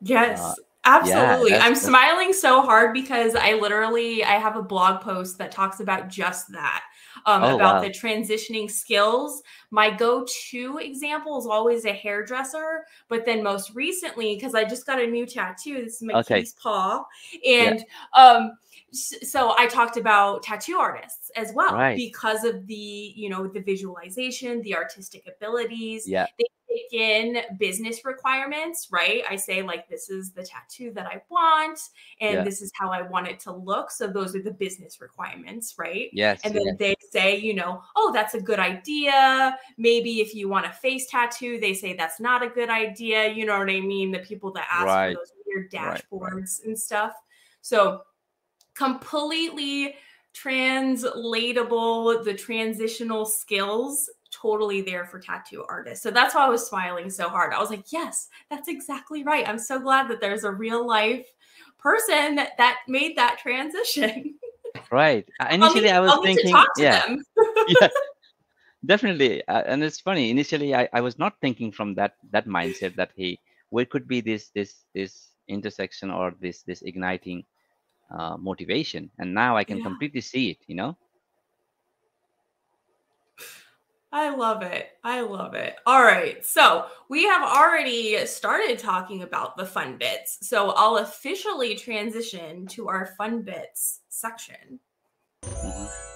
yes 0.00 0.40
uh, 0.40 0.54
Absolutely. 0.86 1.50
Yeah, 1.50 1.64
I'm 1.64 1.74
smiling 1.74 2.32
so 2.32 2.62
hard 2.62 2.94
because 2.94 3.34
I 3.34 3.54
literally 3.54 4.22
I 4.22 4.34
have 4.34 4.56
a 4.56 4.62
blog 4.62 5.00
post 5.00 5.36
that 5.38 5.50
talks 5.50 5.80
about 5.80 6.08
just 6.08 6.52
that. 6.52 6.84
Um, 7.26 7.42
oh, 7.42 7.56
about 7.56 7.74
wow. 7.76 7.80
the 7.80 7.90
transitioning 7.90 8.70
skills. 8.70 9.42
My 9.72 9.90
go-to 9.90 10.78
example 10.78 11.36
is 11.38 11.46
always 11.46 11.84
a 11.84 11.92
hairdresser, 11.92 12.84
but 13.08 13.24
then 13.24 13.42
most 13.42 13.74
recently, 13.74 14.36
because 14.36 14.54
I 14.54 14.62
just 14.64 14.86
got 14.86 15.02
a 15.02 15.06
new 15.06 15.26
tattoo, 15.26 15.82
this 15.82 15.96
is 15.96 16.02
my 16.02 16.20
okay. 16.20 16.46
paw. 16.62 17.04
And 17.44 17.80
yeah. 17.80 18.22
um 18.22 18.52
so 18.96 19.54
I 19.58 19.66
talked 19.66 19.96
about 19.96 20.42
tattoo 20.42 20.76
artists 20.76 21.30
as 21.36 21.52
well 21.52 21.74
right. 21.74 21.96
because 21.96 22.44
of 22.44 22.66
the, 22.66 22.74
you 23.14 23.28
know, 23.28 23.46
the 23.46 23.60
visualization, 23.60 24.62
the 24.62 24.74
artistic 24.74 25.24
abilities. 25.26 26.08
Yeah. 26.08 26.26
They 26.38 26.46
take 26.68 26.92
in 26.92 27.38
business 27.58 28.04
requirements, 28.04 28.88
right? 28.90 29.22
I 29.28 29.36
say, 29.36 29.62
like, 29.62 29.88
this 29.88 30.10
is 30.10 30.32
the 30.32 30.42
tattoo 30.42 30.92
that 30.94 31.06
I 31.06 31.22
want, 31.30 31.78
and 32.20 32.34
yeah. 32.34 32.44
this 32.44 32.60
is 32.60 32.72
how 32.74 32.90
I 32.90 33.02
want 33.02 33.28
it 33.28 33.40
to 33.40 33.52
look. 33.52 33.90
So 33.90 34.06
those 34.06 34.34
are 34.34 34.42
the 34.42 34.50
business 34.50 35.00
requirements, 35.00 35.74
right? 35.78 36.10
Yes. 36.12 36.40
And 36.44 36.54
then 36.54 36.66
yes. 36.66 36.76
they 36.78 36.94
say, 37.10 37.36
you 37.36 37.54
know, 37.54 37.82
oh, 37.96 38.10
that's 38.12 38.34
a 38.34 38.40
good 38.40 38.58
idea. 38.58 39.56
Maybe 39.78 40.20
if 40.20 40.34
you 40.34 40.48
want 40.48 40.66
a 40.66 40.72
face 40.72 41.06
tattoo, 41.08 41.58
they 41.60 41.74
say 41.74 41.94
that's 41.94 42.20
not 42.20 42.42
a 42.42 42.48
good 42.48 42.68
idea. 42.68 43.32
You 43.32 43.46
know 43.46 43.58
what 43.58 43.70
I 43.70 43.80
mean? 43.80 44.10
The 44.10 44.18
people 44.20 44.52
that 44.52 44.66
ask 44.70 44.86
right. 44.86 45.14
for 45.14 45.20
those 45.20 45.32
weird 45.46 45.70
dashboards 45.70 46.60
right, 46.60 46.66
and 46.66 46.78
stuff. 46.78 47.12
So 47.62 48.02
completely 48.76 49.96
translatable, 50.32 52.22
the 52.22 52.34
transitional 52.34 53.24
skills 53.24 54.10
totally 54.30 54.82
there 54.82 55.06
for 55.06 55.18
tattoo 55.18 55.64
artists. 55.68 56.02
So 56.02 56.10
that's 56.10 56.34
why 56.34 56.44
I 56.44 56.48
was 56.48 56.66
smiling 56.66 57.08
so 57.08 57.28
hard. 57.28 57.54
I 57.54 57.58
was 57.58 57.70
like, 57.70 57.90
yes, 57.90 58.28
that's 58.50 58.68
exactly 58.68 59.24
right. 59.24 59.48
I'm 59.48 59.58
so 59.58 59.80
glad 59.80 60.08
that 60.08 60.20
there's 60.20 60.44
a 60.44 60.52
real 60.52 60.86
life 60.86 61.26
person 61.78 62.36
that, 62.36 62.76
made 62.86 63.16
that 63.16 63.38
transition. 63.38 64.34
right. 64.90 65.26
Initially, 65.50 65.90
I 65.90 66.00
was 66.00 66.18
thinking, 66.22 66.54
yeah, 66.76 67.16
yeah, 67.68 67.88
definitely. 68.86 69.46
Uh, 69.48 69.62
and 69.66 69.82
it's 69.82 70.00
funny. 70.00 70.30
Initially, 70.30 70.74
I, 70.74 70.88
I 70.92 71.00
was 71.00 71.18
not 71.18 71.40
thinking 71.40 71.72
from 71.72 71.94
that 71.94 72.16
that 72.30 72.46
mindset 72.46 72.96
that 72.96 73.12
hey, 73.16 73.38
where 73.70 73.86
could 73.86 74.06
be 74.06 74.20
this 74.20 74.50
this 74.50 74.84
this 74.94 75.30
intersection 75.48 76.10
or 76.10 76.34
this 76.40 76.62
this 76.62 76.82
igniting 76.82 77.44
uh, 78.10 78.36
motivation, 78.36 79.10
and 79.18 79.32
now 79.32 79.56
I 79.56 79.64
can 79.64 79.78
yeah. 79.78 79.84
completely 79.84 80.20
see 80.20 80.50
it. 80.50 80.58
You 80.66 80.76
know. 80.76 80.96
I 84.12 84.34
love 84.34 84.62
it. 84.62 84.92
I 85.04 85.20
love 85.20 85.54
it. 85.54 85.74
All 85.84 86.02
right. 86.02 86.42
So 86.44 86.86
we 87.10 87.24
have 87.24 87.42
already 87.42 88.24
started 88.24 88.78
talking 88.78 89.22
about 89.22 89.56
the 89.58 89.66
fun 89.66 89.98
bits. 89.98 90.38
So 90.40 90.70
I'll 90.70 90.98
officially 90.98 91.74
transition 91.74 92.66
to 92.68 92.88
our 92.88 93.14
fun 93.18 93.42
bits 93.42 94.00
section. 94.08 94.80
Mm-hmm. 95.44 96.15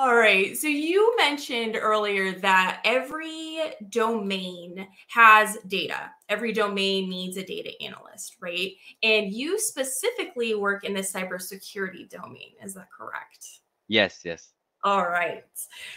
All 0.00 0.16
right. 0.16 0.56
So 0.56 0.66
you 0.66 1.14
mentioned 1.18 1.76
earlier 1.78 2.32
that 2.38 2.80
every 2.86 3.60
domain 3.90 4.88
has 5.08 5.58
data. 5.68 6.10
Every 6.30 6.54
domain 6.54 7.10
needs 7.10 7.36
a 7.36 7.44
data 7.44 7.70
analyst, 7.82 8.36
right? 8.40 8.72
And 9.02 9.30
you 9.30 9.60
specifically 9.60 10.54
work 10.54 10.84
in 10.84 10.94
the 10.94 11.00
cybersecurity 11.00 12.08
domain. 12.08 12.52
Is 12.64 12.72
that 12.76 12.86
correct? 12.90 13.46
Yes, 13.88 14.22
yes. 14.24 14.54
All 14.84 15.04
right. 15.04 15.44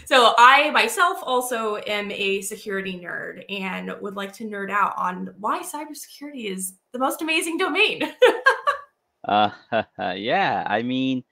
So 0.04 0.34
I 0.38 0.70
myself 0.72 1.20
also 1.24 1.78
am 1.88 2.12
a 2.12 2.42
security 2.42 3.00
nerd 3.00 3.46
and 3.50 3.96
would 4.02 4.16
like 4.16 4.34
to 4.34 4.44
nerd 4.44 4.70
out 4.70 4.96
on 4.98 5.34
why 5.40 5.62
cybersecurity 5.62 6.52
is 6.52 6.74
the 6.92 7.00
most 7.00 7.22
amazing 7.22 7.58
domain. 7.58 8.02
uh, 9.30 9.52
yeah, 9.98 10.66
I 10.68 10.82
mean, 10.82 11.24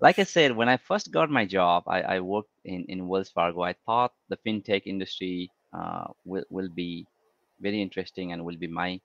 like 0.00 0.18
I 0.18 0.24
said, 0.24 0.56
when 0.56 0.68
I 0.68 0.76
first 0.76 1.12
got 1.12 1.30
my 1.30 1.44
job, 1.44 1.84
I, 1.86 2.02
I 2.02 2.20
worked 2.20 2.50
in, 2.64 2.84
in 2.88 3.08
Wells 3.08 3.28
Fargo. 3.30 3.62
I 3.62 3.74
thought 3.86 4.12
the 4.28 4.38
fintech 4.38 4.82
industry 4.86 5.50
uh, 5.72 6.06
will, 6.24 6.44
will 6.50 6.68
be 6.68 7.06
very 7.60 7.80
interesting 7.82 8.32
and 8.32 8.44
will 8.44 8.56
be 8.56 8.66
my, 8.66 9.00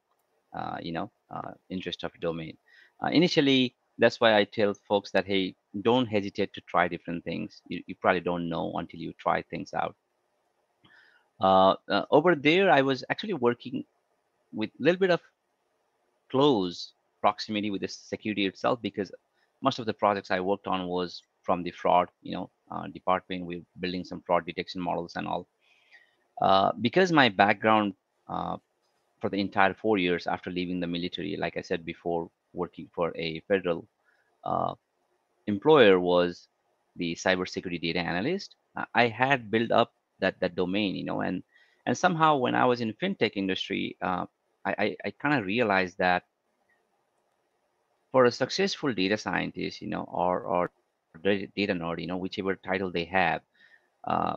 uh, 0.58 0.78
you 0.82 0.94
know, 0.94 1.12
uh, 1.30 1.52
interest 1.70 2.04
of 2.04 2.12
domain. 2.22 2.58
Uh, 3.04 3.10
initially, 3.10 3.76
that's 3.98 4.22
why 4.22 4.38
I 4.38 4.46
tell 4.46 4.74
folks 4.88 5.12
that, 5.12 5.26
hey, 5.26 5.56
don't 5.82 6.06
hesitate 6.06 6.54
to 6.54 6.62
try 6.62 6.88
different 6.88 7.24
things. 7.26 7.62
You, 7.68 7.82
you 7.88 7.96
probably 7.96 8.22
don't 8.22 8.50
know 8.50 8.74
until 8.76 9.00
you 9.00 9.14
try 9.20 9.42
things 9.44 9.74
out. 9.74 9.96
Uh, 11.42 11.76
uh, 11.90 12.06
over 12.12 12.36
there, 12.36 12.72
I 12.72 12.82
was 12.82 13.04
actually 13.10 13.34
working 13.34 13.84
with 14.54 14.70
a 14.80 14.84
little 14.84 15.00
bit 15.00 15.12
of 15.12 15.20
close 16.32 16.94
proximity 17.20 17.72
with 17.72 17.82
the 17.82 17.88
security 17.88 18.46
itself 18.46 18.82
because 18.82 19.12
most 19.62 19.80
of 19.80 19.86
the 19.86 19.94
projects 19.94 20.32
I 20.32 20.40
worked 20.40 20.68
on 20.68 20.88
was 20.88 21.22
from 21.44 21.64
the 21.64 21.72
fraud, 21.72 22.10
you 22.22 22.34
know, 22.34 22.50
uh, 22.72 22.88
department. 22.88 23.46
We're 23.46 23.62
building 23.80 24.04
some 24.04 24.22
fraud 24.26 24.46
detection 24.46 24.82
models 24.82 25.16
and 25.16 25.28
all. 25.28 25.48
Uh, 26.42 26.72
because 26.82 27.12
my 27.12 27.30
background 27.30 27.94
uh, 28.28 28.58
for 29.22 29.30
the 29.30 29.40
entire 29.40 29.74
four 29.74 29.98
years 29.98 30.28
after 30.28 30.50
leaving 30.50 30.80
the 30.80 30.88
military, 30.88 31.38
like 31.38 31.58
I 31.58 31.62
said 31.62 31.86
before, 31.86 32.30
working 32.54 32.90
for 32.94 33.16
a 33.16 33.42
federal 33.48 33.88
uh, 34.44 34.74
employer 35.48 36.00
was 36.00 36.48
the 36.96 37.16
cybersecurity 37.16 37.82
data 37.82 38.00
analyst. 38.00 38.56
I 38.94 39.08
had 39.08 39.50
built 39.50 39.72
up 39.72 39.94
that 40.20 40.40
that 40.42 40.56
domain, 40.56 40.96
you 40.96 41.06
know, 41.06 41.22
and 41.22 41.44
and 41.86 41.98
somehow 41.98 42.36
when 42.36 42.56
I 42.56 42.66
was 42.66 42.82
in 42.82 42.94
fintech 42.94 43.34
industry, 43.36 43.96
uh, 44.02 44.26
I, 44.66 44.76
I, 44.78 44.96
I 45.06 45.12
kind 45.22 45.40
of 45.40 45.46
realized 45.46 45.98
that 46.00 46.24
for 48.16 48.24
a 48.24 48.32
successful 48.32 48.94
data 48.94 49.18
scientist, 49.18 49.82
you 49.82 49.90
know, 49.90 50.06
or 50.08 50.44
or 50.44 50.72
data 51.22 51.74
nerd, 51.74 52.00
you 52.00 52.08
know, 52.08 52.16
whichever 52.16 52.56
title 52.56 52.90
they 52.90 53.04
have, 53.04 53.42
uh, 54.08 54.36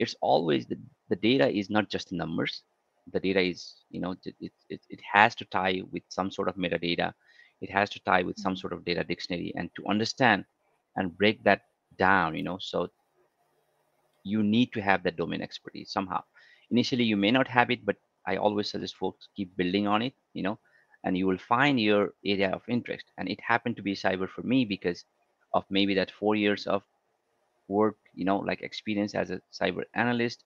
it's 0.00 0.16
always 0.20 0.66
the, 0.66 0.76
the 1.10 1.14
data 1.14 1.48
is 1.48 1.70
not 1.70 1.88
just 1.88 2.10
numbers. 2.10 2.62
The 3.12 3.20
data 3.20 3.40
is, 3.40 3.74
you 3.92 4.00
know, 4.00 4.16
it, 4.24 4.34
it, 4.68 4.80
it 4.90 5.00
has 5.12 5.36
to 5.36 5.44
tie 5.44 5.80
with 5.92 6.02
some 6.08 6.28
sort 6.32 6.48
of 6.48 6.56
metadata. 6.56 7.14
It 7.60 7.70
has 7.70 7.88
to 7.90 8.00
tie 8.00 8.22
with 8.22 8.36
some 8.36 8.54
mm-hmm. 8.54 8.62
sort 8.62 8.72
of 8.72 8.84
data 8.84 9.04
dictionary 9.04 9.52
and 9.54 9.70
to 9.76 9.86
understand 9.86 10.44
and 10.96 11.16
break 11.16 11.44
that 11.44 11.66
down, 11.98 12.34
you 12.34 12.42
know, 12.42 12.58
so 12.58 12.88
you 14.24 14.42
need 14.42 14.72
to 14.72 14.82
have 14.82 15.04
that 15.04 15.16
domain 15.16 15.40
expertise 15.40 15.92
somehow. 15.92 16.20
Initially, 16.72 17.04
you 17.04 17.16
may 17.16 17.30
not 17.30 17.46
have 17.46 17.70
it, 17.70 17.86
but 17.86 17.94
I 18.26 18.38
always 18.38 18.68
suggest 18.70 18.96
folks 18.96 19.28
keep 19.36 19.56
building 19.56 19.86
on 19.86 20.02
it, 20.02 20.14
you 20.34 20.42
know, 20.42 20.58
and 21.04 21.16
you 21.16 21.26
will 21.26 21.38
find 21.38 21.80
your 21.80 22.14
area 22.24 22.50
of 22.50 22.62
interest. 22.68 23.04
And 23.18 23.28
it 23.28 23.40
happened 23.40 23.76
to 23.76 23.82
be 23.82 23.94
cyber 23.94 24.28
for 24.28 24.42
me 24.42 24.64
because 24.64 25.04
of 25.54 25.64
maybe 25.70 25.94
that 25.94 26.10
four 26.10 26.34
years 26.36 26.66
of 26.66 26.82
work, 27.68 27.96
you 28.14 28.24
know, 28.24 28.38
like 28.38 28.62
experience 28.62 29.14
as 29.14 29.30
a 29.30 29.40
cyber 29.52 29.82
analyst. 29.94 30.44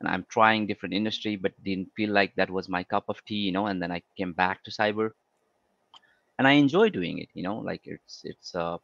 And 0.00 0.08
I'm 0.08 0.26
trying 0.30 0.66
different 0.66 0.94
industry, 0.94 1.36
but 1.36 1.52
didn't 1.64 1.90
feel 1.96 2.10
like 2.12 2.34
that 2.36 2.50
was 2.50 2.68
my 2.68 2.84
cup 2.84 3.04
of 3.08 3.24
tea, 3.24 3.36
you 3.48 3.52
know. 3.52 3.66
And 3.66 3.82
then 3.82 3.92
I 3.92 4.02
came 4.16 4.32
back 4.32 4.62
to 4.64 4.70
cyber, 4.70 5.10
and 6.38 6.46
I 6.46 6.52
enjoy 6.52 6.90
doing 6.90 7.18
it, 7.18 7.28
you 7.34 7.42
know. 7.42 7.58
Like 7.58 7.82
it's 7.84 8.22
it's 8.24 8.54
uh, 8.54 8.78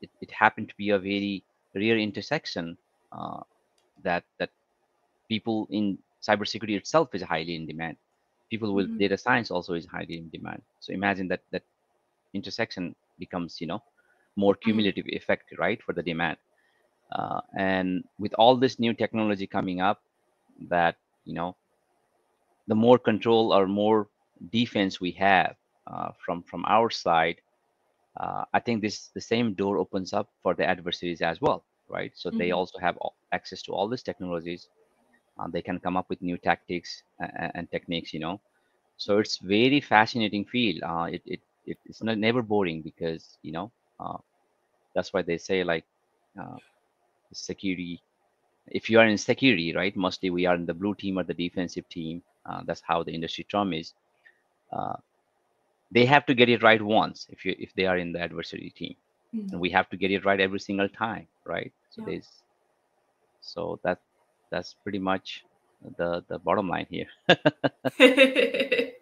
it, 0.00 0.10
it 0.20 0.30
happened 0.30 0.68
to 0.68 0.76
be 0.76 0.90
a 0.90 0.98
very 0.98 1.44
rare 1.74 1.98
intersection 1.98 2.76
uh, 3.12 3.40
that 4.02 4.24
that 4.38 4.50
people 5.28 5.66
in 5.70 5.98
cybersecurity 6.26 6.76
itself 6.76 7.08
is 7.14 7.22
highly 7.22 7.54
in 7.56 7.66
demand 7.66 7.96
people 8.50 8.74
with 8.74 8.86
mm-hmm. 8.88 8.98
data 8.98 9.16
science 9.16 9.50
also 9.50 9.74
is 9.74 9.86
highly 9.86 10.18
in 10.18 10.28
demand 10.30 10.62
so 10.80 10.92
imagine 10.92 11.28
that 11.28 11.40
that 11.52 11.62
intersection 12.34 12.94
becomes 13.18 13.60
you 13.60 13.66
know 13.66 13.82
more 14.36 14.54
mm-hmm. 14.54 14.70
cumulative 14.70 15.06
mm-hmm. 15.06 15.16
effect 15.16 15.52
right 15.58 15.82
for 15.82 15.92
the 15.92 16.02
demand 16.02 16.36
uh, 17.12 17.40
and 17.56 18.04
with 18.18 18.34
all 18.34 18.56
this 18.56 18.78
new 18.78 18.92
technology 18.92 19.46
coming 19.46 19.80
up 19.80 20.02
that 20.68 20.96
you 21.24 21.34
know 21.34 21.56
the 22.68 22.74
more 22.74 22.98
control 22.98 23.52
or 23.52 23.66
more 23.66 24.08
defense 24.52 25.00
we 25.00 25.10
have 25.10 25.54
uh, 25.86 26.10
from 26.24 26.42
from 26.42 26.64
our 26.66 26.90
side 26.90 27.40
uh, 28.20 28.44
i 28.54 28.60
think 28.60 28.82
this 28.82 29.08
the 29.14 29.20
same 29.20 29.54
door 29.54 29.78
opens 29.78 30.12
up 30.12 30.28
for 30.42 30.54
the 30.54 30.64
adversaries 30.64 31.20
as 31.20 31.40
well 31.40 31.64
right 31.88 32.12
so 32.14 32.28
mm-hmm. 32.28 32.38
they 32.38 32.50
also 32.50 32.78
have 32.78 32.96
access 33.32 33.62
to 33.62 33.72
all 33.72 33.88
these 33.88 34.02
technologies 34.02 34.68
uh, 35.38 35.48
they 35.48 35.62
can 35.62 35.78
come 35.78 35.96
up 35.96 36.08
with 36.08 36.22
new 36.22 36.36
tactics 36.38 37.02
and, 37.18 37.52
and, 37.54 37.70
techniques 37.70 38.12
you 38.12 38.20
know 38.20 38.40
so 38.96 39.18
it's 39.18 39.38
very 39.38 39.80
fascinating 39.80 40.44
field 40.44 40.82
uh, 40.82 41.06
it, 41.10 41.22
it, 41.26 41.40
it, 41.66 41.78
it's 41.86 42.02
not 42.02 42.18
never 42.18 42.42
boring 42.42 42.82
because 42.82 43.38
you 43.42 43.52
know 43.52 43.70
uh, 43.98 44.18
that's 44.94 45.12
why 45.12 45.22
they 45.22 45.38
say 45.38 45.64
like 45.64 45.84
uh, 46.40 46.56
security 47.32 48.00
if 48.68 48.90
you 48.90 48.98
are 48.98 49.06
in 49.06 49.18
security 49.18 49.74
right 49.74 49.96
mostly 49.96 50.30
we 50.30 50.46
are 50.46 50.54
in 50.54 50.66
the 50.66 50.74
blue 50.74 50.94
team 50.94 51.18
or 51.18 51.24
the 51.24 51.34
defensive 51.34 51.88
team 51.88 52.22
uh, 52.46 52.62
that's 52.66 52.82
how 52.84 53.02
the 53.02 53.12
industry 53.12 53.44
term 53.44 53.72
is 53.72 53.94
uh, 54.72 54.96
they 55.90 56.04
have 56.04 56.24
to 56.26 56.34
get 56.34 56.48
it 56.48 56.62
right 56.62 56.82
once 56.82 57.26
if 57.30 57.44
you 57.44 57.54
if 57.58 57.74
they 57.74 57.86
are 57.86 57.98
in 57.98 58.12
the 58.12 58.20
adversary 58.20 58.72
team 58.76 58.94
mm-hmm. 59.34 59.48
and 59.50 59.60
we 59.60 59.70
have 59.70 59.88
to 59.88 59.96
get 59.96 60.10
it 60.10 60.24
right 60.24 60.40
every 60.40 60.60
single 60.60 60.88
time 60.88 61.26
right 61.44 61.72
so 61.90 62.02
yeah. 62.02 62.06
there's 62.06 62.28
so 63.40 63.78
that 63.82 63.98
that's 64.50 64.74
pretty 64.82 64.98
much 64.98 65.44
the 65.96 66.24
the 66.28 66.38
bottom 66.38 66.68
line 66.68 66.86
here. 66.90 67.06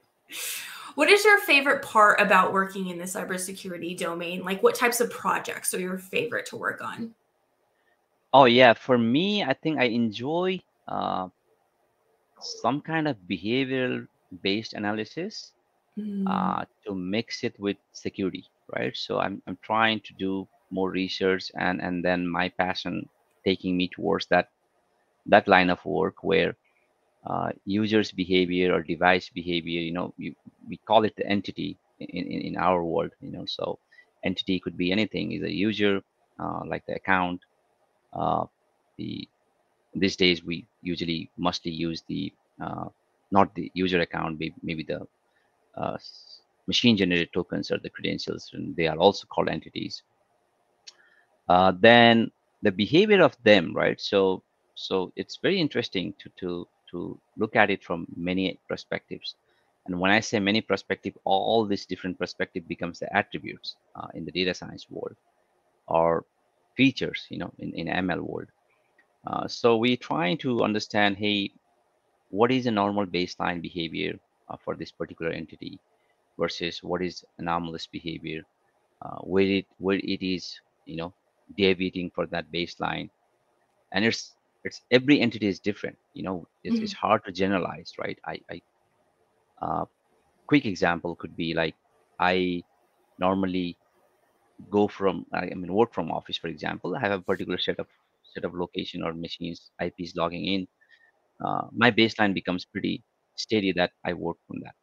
what 0.94 1.08
is 1.08 1.24
your 1.24 1.38
favorite 1.38 1.82
part 1.82 2.20
about 2.20 2.52
working 2.52 2.88
in 2.88 2.98
the 2.98 3.04
cybersecurity 3.04 3.96
domain? 3.96 4.42
Like, 4.42 4.62
what 4.62 4.74
types 4.74 5.00
of 5.00 5.10
projects 5.10 5.72
are 5.74 5.80
your 5.80 5.98
favorite 5.98 6.46
to 6.46 6.56
work 6.56 6.82
on? 6.82 7.14
Oh 8.32 8.44
yeah, 8.44 8.74
for 8.74 8.98
me, 8.98 9.42
I 9.42 9.54
think 9.54 9.78
I 9.78 9.84
enjoy 9.84 10.60
uh, 10.86 11.28
some 12.40 12.80
kind 12.80 13.08
of 13.08 13.16
behavioral 13.28 14.06
based 14.42 14.74
analysis 14.74 15.52
mm. 15.98 16.24
uh, 16.26 16.64
to 16.84 16.94
mix 16.94 17.44
it 17.44 17.58
with 17.58 17.76
security, 17.92 18.44
right? 18.76 18.96
So 18.96 19.18
I'm 19.18 19.42
I'm 19.46 19.58
trying 19.62 20.00
to 20.00 20.14
do 20.14 20.46
more 20.70 20.90
research 20.90 21.50
and 21.56 21.80
and 21.80 22.04
then 22.04 22.26
my 22.26 22.50
passion 22.50 23.08
taking 23.44 23.76
me 23.76 23.88
towards 23.88 24.26
that 24.26 24.50
that 25.28 25.48
line 25.48 25.70
of 25.70 25.84
work 25.84 26.16
where 26.22 26.56
uh, 27.28 27.50
users 27.64 28.12
behavior 28.12 28.72
or 28.74 28.82
device 28.82 29.30
behavior 29.34 29.80
you 29.80 29.92
know 29.92 30.14
we, 30.18 30.34
we 30.68 30.78
call 30.86 31.04
it 31.04 31.14
the 31.16 31.26
entity 31.26 31.78
in, 32.00 32.26
in, 32.26 32.40
in 32.48 32.56
our 32.56 32.82
world 32.84 33.10
you 33.20 33.30
know 33.32 33.44
so 33.46 33.78
entity 34.24 34.60
could 34.60 34.76
be 34.76 34.92
anything 34.92 35.32
is 35.32 35.42
a 35.42 35.52
user 35.52 36.00
uh, 36.40 36.60
like 36.66 36.84
the 36.86 36.94
account 36.94 37.40
uh, 38.14 38.44
the 38.98 39.28
these 39.94 40.16
days 40.16 40.44
we 40.44 40.66
usually 40.82 41.30
mostly 41.38 41.72
use 41.72 42.02
the 42.08 42.32
uh, 42.62 42.86
not 43.30 43.54
the 43.54 43.70
user 43.74 44.00
account 44.00 44.38
maybe 44.62 44.84
the 44.84 45.00
uh, 45.76 45.96
machine 46.66 46.96
generated 46.96 47.30
tokens 47.32 47.70
or 47.70 47.78
the 47.78 47.90
credentials 47.90 48.50
and 48.54 48.76
they 48.76 48.86
are 48.86 48.96
also 48.98 49.26
called 49.26 49.48
entities. 49.48 50.02
Uh, 51.48 51.72
then 51.80 52.30
the 52.62 52.70
behavior 52.72 53.22
of 53.22 53.36
them 53.42 53.74
right? 53.74 54.00
So 54.00 54.42
so 54.78 55.12
it's 55.16 55.38
very 55.42 55.60
interesting 55.60 56.14
to 56.20 56.30
to 56.40 56.68
to 56.90 57.18
look 57.36 57.56
at 57.56 57.70
it 57.70 57.82
from 57.84 58.06
many 58.16 58.58
perspectives. 58.68 59.34
And 59.86 59.98
when 60.00 60.10
I 60.12 60.20
say 60.20 60.38
many 60.38 60.60
perspective, 60.60 61.14
all 61.24 61.66
these 61.66 61.84
different 61.86 62.18
perspective 62.18 62.66
becomes 62.68 63.00
the 63.00 63.14
attributes 63.14 63.76
uh, 63.96 64.08
in 64.14 64.24
the 64.24 64.30
data 64.30 64.54
science 64.54 64.86
world 64.90 65.16
or 65.88 66.24
features, 66.76 67.26
you 67.30 67.38
know, 67.38 67.52
in, 67.58 67.72
in 67.74 67.88
ML 67.88 68.20
world. 68.20 68.48
Uh, 69.26 69.48
so 69.48 69.76
we're 69.76 69.96
trying 69.96 70.38
to 70.38 70.62
understand, 70.62 71.16
hey, 71.16 71.50
what 72.30 72.52
is 72.52 72.66
a 72.66 72.70
normal 72.70 73.06
baseline 73.06 73.60
behavior 73.60 74.18
uh, 74.48 74.56
for 74.64 74.76
this 74.76 74.92
particular 74.92 75.32
entity 75.32 75.78
versus 76.38 76.82
what 76.82 77.02
is 77.02 77.24
anomalous 77.38 77.86
behavior, 77.86 78.42
uh, 79.02 79.18
where 79.22 79.44
it 79.58 79.66
where 79.78 79.98
it 79.98 80.22
is, 80.24 80.60
you 80.86 80.96
know, 80.96 81.12
deviating 81.56 82.10
for 82.14 82.26
that 82.26 82.50
baseline, 82.52 83.10
and 83.92 84.04
it's 84.04 84.37
every 84.90 85.20
entity 85.20 85.46
is 85.46 85.60
different. 85.60 85.98
You 86.12 86.22
know, 86.24 86.48
it's, 86.64 86.78
Mhm. 86.78 86.82
it's 86.82 86.92
hard 86.94 87.24
to 87.26 87.32
generalize, 87.32 87.92
right? 87.98 88.18
I, 88.26 88.40
I 88.50 88.60
uh, 89.62 89.84
quick 90.48 90.66
example 90.66 91.16
could 91.16 91.36
be 91.36 91.54
like 91.54 91.76
I 92.20 92.64
normally 93.18 93.78
go 94.70 94.88
from 94.88 95.26
I 95.32 95.46
mean 95.54 95.72
work 95.72 95.94
from 95.94 96.10
office, 96.10 96.38
for 96.38 96.48
example. 96.48 96.94
I 96.96 97.00
have 97.00 97.12
a 97.12 97.22
particular 97.22 97.58
set 97.58 97.78
of 97.78 97.86
set 98.34 98.44
of 98.44 98.54
location 98.54 99.02
or 99.02 99.12
machines, 99.14 99.70
IPs 99.78 100.14
logging 100.16 100.44
in. 100.46 100.68
Uh, 101.44 101.68
my 101.72 101.90
baseline 101.90 102.34
becomes 102.34 102.64
pretty 102.66 103.04
steady 103.36 103.72
that 103.72 103.92
I 104.04 104.14
work 104.14 104.36
from 104.46 104.60
that, 104.64 104.74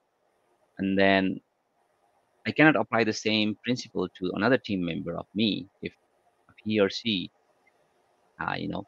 and 0.79 0.97
then 0.97 1.39
I 2.45 2.51
cannot 2.51 2.75
apply 2.75 3.03
the 3.03 3.13
same 3.13 3.55
principle 3.63 4.09
to 4.09 4.31
another 4.33 4.57
team 4.57 4.83
member 4.83 5.15
of 5.17 5.27
me 5.35 5.69
if, 5.81 5.93
if 6.49 6.55
he 6.63 6.79
or 6.79 6.89
she, 6.89 7.31
uh, 8.39 8.55
you 8.57 8.67
know, 8.67 8.85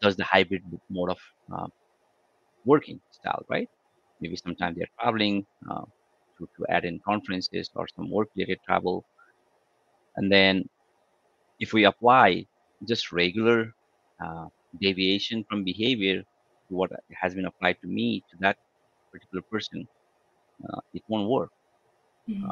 does 0.00 0.16
the 0.16 0.24
hybrid 0.24 0.62
mode 0.90 1.10
of 1.10 1.18
uh, 1.52 1.66
working 2.64 3.00
style, 3.10 3.44
right? 3.50 3.68
Maybe 4.20 4.36
sometimes 4.36 4.76
they're 4.76 4.92
traveling 5.00 5.46
uh, 5.70 5.84
to, 6.38 6.48
to 6.56 6.66
add 6.68 6.84
in 6.84 7.00
conferences 7.06 7.70
or 7.74 7.86
some 7.96 8.10
work-related 8.10 8.58
travel, 8.66 9.04
and 10.16 10.30
then 10.32 10.68
if 11.58 11.72
we 11.72 11.84
apply 11.84 12.46
just 12.88 13.12
regular 13.12 13.72
uh, 14.24 14.46
deviation 14.80 15.44
from 15.48 15.64
behavior 15.64 16.20
to 16.22 16.74
what 16.74 16.90
has 17.20 17.34
been 17.34 17.46
applied 17.46 17.76
to 17.82 17.88
me 17.88 18.24
to 18.30 18.36
that 18.40 18.56
particular 19.12 19.42
person, 19.50 19.86
uh, 20.68 20.80
it 20.94 21.02
won't 21.08 21.28
work. 21.28 21.50
Mhm. 22.28 22.50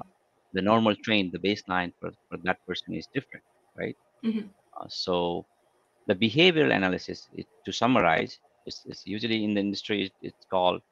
the 0.53 0.63
normal 0.63 0.95
train, 1.05 1.31
the 1.33 1.39
baseline 1.39 1.93
for, 2.01 2.11
for 2.29 2.39
that 2.45 2.59
person 2.67 2.95
is 2.95 3.07
different, 3.15 3.45
right? 3.79 3.97
Mhm. 4.23 4.51
Uh, 4.79 4.87
so 4.89 5.47
the 6.07 6.15
behavioral 6.15 6.75
analysis, 6.75 7.29
it, 7.33 7.47
to 7.65 7.73
summarize, 7.73 8.39
is, 8.67 8.83
is 8.87 9.03
usually 9.07 9.45
in 9.45 9.55
the 9.55 9.61
industry, 9.61 10.13
it's 10.23 10.45
called 10.51 10.83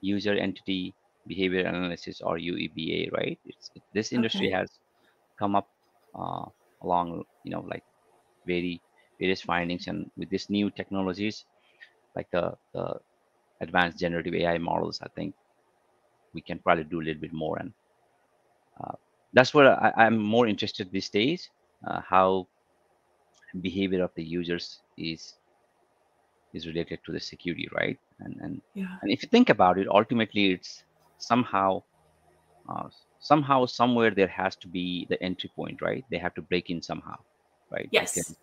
user 0.00 0.34
entity 0.34 0.94
behavior 1.26 1.66
analysis 1.66 2.20
or 2.20 2.38
UEBA, 2.38 3.12
right? 3.12 3.38
It's 3.44 3.70
it, 3.74 3.82
this 3.92 4.12
industry 4.12 4.50
Okay. 4.50 4.58
has 4.58 4.70
come 5.38 5.56
up 5.56 5.68
uh, 6.18 6.46
along, 6.82 7.24
you 7.44 7.52
know, 7.52 7.62
like 7.70 7.84
very 8.46 8.82
various 9.20 9.42
findings, 9.42 9.86
and 9.88 10.10
with 10.16 10.30
these 10.30 10.50
new 10.50 10.70
technologies, 10.70 11.44
like 12.16 12.28
the 12.32 12.54
the 12.74 12.94
advanced 13.60 13.98
generative 13.98 14.34
AI 14.34 14.58
models, 14.58 15.00
I 15.02 15.08
think 15.16 15.34
we 16.34 16.40
can 16.42 16.58
probably 16.60 16.84
do 16.84 17.00
a 17.00 17.04
little 17.04 17.20
bit 17.20 17.32
more 17.32 17.58
and 17.58 17.72
uh, 18.82 18.94
that's 19.32 19.54
what 19.54 19.66
I, 19.66 19.92
I'm 19.96 20.18
more 20.18 20.46
interested 20.46 20.90
these 20.90 21.10
days. 21.10 21.50
Uh, 21.86 22.00
how 22.08 22.48
behavior 23.60 24.02
of 24.02 24.10
the 24.16 24.24
users 24.24 24.80
is 24.96 25.34
is 26.54 26.66
related 26.66 26.98
to 27.04 27.12
the 27.12 27.20
security, 27.20 27.68
right? 27.72 27.98
And 28.20 28.36
and 28.40 28.60
Yeah. 28.74 28.98
and 29.02 29.10
if 29.12 29.22
you 29.22 29.28
think 29.28 29.50
about 29.50 29.78
it, 29.78 29.88
ultimately 29.88 30.52
it's 30.52 30.82
somehow 31.18 31.82
uh, 32.68 32.88
somehow 33.18 33.66
somewhere 33.66 34.10
there 34.10 34.28
has 34.28 34.56
to 34.56 34.68
be 34.68 35.06
the 35.10 35.22
entry 35.22 35.50
point, 35.56 35.80
right? 35.82 36.04
They 36.10 36.18
have 36.18 36.34
to 36.34 36.42
break 36.42 36.70
in 36.70 36.82
somehow, 36.82 37.16
right? 37.70 37.90
We 37.98 38.08
can, 38.14 38.24
Yes. 38.24 38.36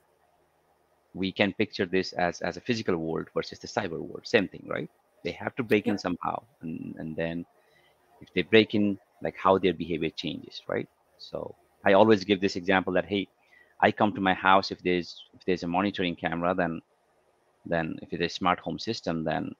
we 1.13 1.31
can 1.31 1.53
picture 1.53 1.85
this 1.85 2.13
as 2.13 2.41
as 2.41 2.57
a 2.57 2.61
physical 2.61 2.97
world 2.97 3.27
versus 3.33 3.59
the 3.59 3.67
cyber 3.67 3.99
world, 3.99 4.25
same 4.25 4.47
thing, 4.47 4.65
right? 4.69 4.89
They 5.23 5.31
have 5.31 5.55
to 5.55 5.63
break 5.63 5.87
in 5.87 5.97
somehow, 5.97 6.43
and 6.61 6.95
and 6.97 7.15
then 7.15 7.45
if 8.21 8.29
they 8.35 8.43
break 8.43 8.75
in, 8.75 8.97
like 9.21 9.35
how 9.37 9.57
their 9.57 9.73
behavior 9.73 10.09
changes, 10.09 10.61
right? 10.67 10.87
So 11.17 11.55
I 11.85 11.93
always 11.93 12.23
give 12.23 12.41
this 12.41 12.55
example 12.55 12.93
that 12.93 13.05
hey, 13.05 13.27
I 13.81 13.91
come 13.91 14.13
to 14.13 14.21
my 14.21 14.33
house 14.33 14.71
if 14.71 14.81
there's 14.83 15.23
if 15.33 15.43
there's 15.45 15.63
a 15.63 15.67
monitoring 15.67 16.15
camera, 16.15 16.53
then 16.55 16.81
then 17.65 17.95
if 18.01 18.13
it's 18.13 18.23
a 18.33 18.37
smart 18.37 18.59
home 18.59 18.79
system, 18.79 19.23
then 19.23 19.51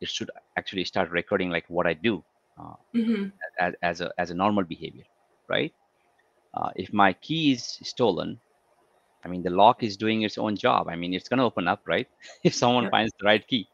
it 0.00 0.08
should 0.08 0.30
actually 0.58 0.84
start 0.84 1.10
recording 1.10 1.50
like 1.50 1.64
what 1.68 1.86
I 1.86 1.94
do 1.94 2.24
uh, 2.60 2.74
Mhm. 2.94 3.32
as, 3.60 3.74
as 3.82 4.00
a 4.00 4.10
as 4.18 4.30
a 4.30 4.34
normal 4.34 4.64
behavior, 4.64 5.04
right? 5.48 5.72
Uh, 6.54 6.70
if 6.76 6.92
my 6.92 7.12
key 7.14 7.52
is 7.52 7.78
stolen, 7.82 8.40
I 9.24 9.28
mean 9.28 9.42
the 9.42 9.50
lock 9.50 9.82
is 9.82 9.96
doing 9.96 10.22
its 10.22 10.38
own 10.38 10.56
job. 10.56 10.88
I 10.88 10.96
mean 10.96 11.14
it's 11.14 11.28
gonna 11.28 11.44
open 11.46 11.68
up, 11.68 11.82
right? 11.86 12.06
if 12.44 12.54
someone 12.54 12.88
finds 12.88 13.12
the 13.18 13.26
right 13.26 13.46
key. 13.46 13.68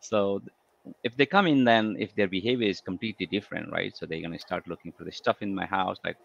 So 0.00 0.40
if 1.04 1.16
they 1.16 1.26
come 1.26 1.46
in, 1.46 1.64
then 1.64 1.96
if 1.98 2.14
their 2.14 2.28
behavior 2.28 2.68
is 2.68 2.80
completely 2.80 3.26
different, 3.26 3.70
right? 3.72 3.94
So 3.96 4.06
they're 4.06 4.22
gonna 4.22 4.38
start 4.38 4.66
looking 4.68 4.92
for 4.96 5.04
the 5.04 5.12
stuff 5.12 5.38
in 5.42 5.54
my 5.54 5.66
house, 5.66 5.98
like 6.04 6.16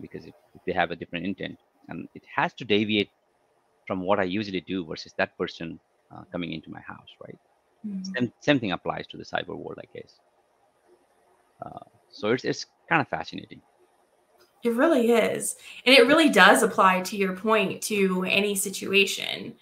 because 0.00 0.26
if, 0.26 0.34
if 0.54 0.62
they 0.66 0.72
have 0.72 0.90
a 0.90 0.96
different 0.96 1.26
intent, 1.26 1.58
and 1.88 2.08
it 2.14 2.22
has 2.34 2.52
to 2.54 2.64
deviate 2.64 3.10
from 3.86 4.00
what 4.02 4.18
I 4.20 4.24
usually 4.24 4.60
do 4.60 4.84
versus 4.84 5.12
that 5.18 5.36
person 5.36 5.78
uh, 6.14 6.22
coming 6.30 6.52
into 6.52 6.70
my 6.70 6.80
house, 6.80 7.08
right? 7.20 7.38
Mhm. 7.86 8.06
Same, 8.16 8.32
same 8.40 8.60
thing 8.60 8.72
applies 8.72 9.06
to 9.08 9.16
the 9.16 9.24
cyber 9.24 9.56
world, 9.56 9.78
I 9.78 9.88
guess. 9.98 10.20
Uh, 11.64 11.84
so 12.10 12.28
it's 12.32 12.44
it's 12.44 12.66
kind 12.88 13.00
of 13.00 13.08
fascinating. 13.08 13.60
It 14.62 14.74
really 14.74 15.10
is. 15.10 15.56
And 15.84 15.96
it 15.96 16.06
really 16.06 16.28
does 16.28 16.62
apply 16.62 17.00
to 17.02 17.16
your 17.16 17.34
point 17.34 17.82
to 17.84 18.24
any 18.24 18.54
situation. 18.54 19.56